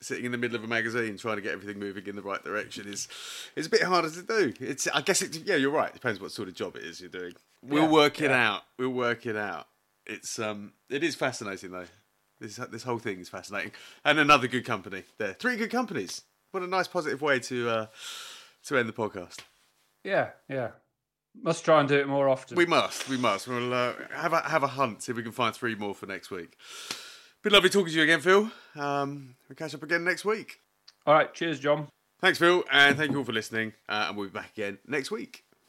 sitting 0.00 0.24
in 0.24 0.32
the 0.32 0.38
middle 0.38 0.56
of 0.56 0.64
a 0.64 0.68
magazine 0.68 1.16
trying 1.16 1.36
to 1.36 1.42
get 1.42 1.52
everything 1.52 1.78
moving 1.78 2.06
in 2.06 2.16
the 2.16 2.22
right 2.22 2.42
direction 2.44 2.86
is 2.88 3.08
is 3.56 3.66
a 3.66 3.70
bit 3.70 3.82
harder 3.82 4.10
to 4.10 4.22
do. 4.22 4.52
It's. 4.60 4.86
I 4.88 5.02
guess 5.02 5.22
it. 5.22 5.36
Yeah, 5.44 5.56
you're 5.56 5.70
right. 5.70 5.88
It 5.88 5.94
depends 5.94 6.20
what 6.20 6.32
sort 6.32 6.48
of 6.48 6.54
job 6.54 6.76
it 6.76 6.84
is 6.84 7.00
you're 7.00 7.10
doing. 7.10 7.34
We'll 7.62 7.84
yeah, 7.84 7.90
work 7.90 8.20
it 8.20 8.30
out. 8.30 8.62
We'll 8.78 8.90
work 8.90 9.26
it 9.26 9.36
out 9.36 9.66
it's 10.08 10.38
um, 10.38 10.72
it 10.88 11.04
is 11.04 11.14
fascinating 11.14 11.70
though. 11.70 11.86
This 12.40 12.56
this 12.70 12.82
whole 12.82 12.98
thing 12.98 13.20
is 13.20 13.28
fascinating, 13.28 13.72
and 14.04 14.18
another 14.18 14.48
good 14.48 14.64
company 14.64 15.04
there. 15.18 15.34
Three 15.34 15.56
good 15.56 15.70
companies. 15.70 16.22
What 16.50 16.62
a 16.62 16.66
nice 16.66 16.88
positive 16.88 17.20
way 17.20 17.38
to 17.40 17.68
uh, 17.68 17.86
to 18.64 18.78
end 18.78 18.88
the 18.88 18.92
podcast. 18.92 19.38
Yeah, 20.02 20.30
yeah. 20.48 20.70
Must 21.40 21.64
try 21.64 21.80
and 21.80 21.88
do 21.88 21.98
it 21.98 22.08
more 22.08 22.28
often. 22.28 22.56
We 22.56 22.66
must. 22.66 23.08
We 23.08 23.16
must. 23.16 23.46
We'll 23.46 23.74
uh, 23.74 23.92
have 24.12 24.32
a 24.32 24.40
have 24.40 24.62
a 24.62 24.68
hunt. 24.68 25.02
See 25.02 25.12
if 25.12 25.16
we 25.16 25.22
can 25.22 25.32
find 25.32 25.54
three 25.54 25.74
more 25.74 25.94
for 25.94 26.06
next 26.06 26.30
week. 26.30 26.56
Been 27.42 27.52
lovely 27.52 27.70
talking 27.70 27.92
to 27.92 27.96
you 27.96 28.02
again, 28.02 28.20
Phil. 28.20 28.50
Um, 28.74 29.36
we'll 29.48 29.56
catch 29.56 29.74
up 29.74 29.82
again 29.82 30.04
next 30.04 30.24
week. 30.24 30.60
All 31.06 31.14
right. 31.14 31.32
Cheers, 31.32 31.60
John. 31.60 31.88
Thanks, 32.20 32.38
Phil, 32.38 32.64
and 32.72 32.96
thank 32.96 33.12
you 33.12 33.18
all 33.18 33.24
for 33.24 33.32
listening. 33.32 33.74
Uh, 33.88 34.06
and 34.08 34.16
we'll 34.16 34.26
be 34.26 34.32
back 34.32 34.50
again 34.50 34.78
next 34.86 35.10
week. 35.12 35.44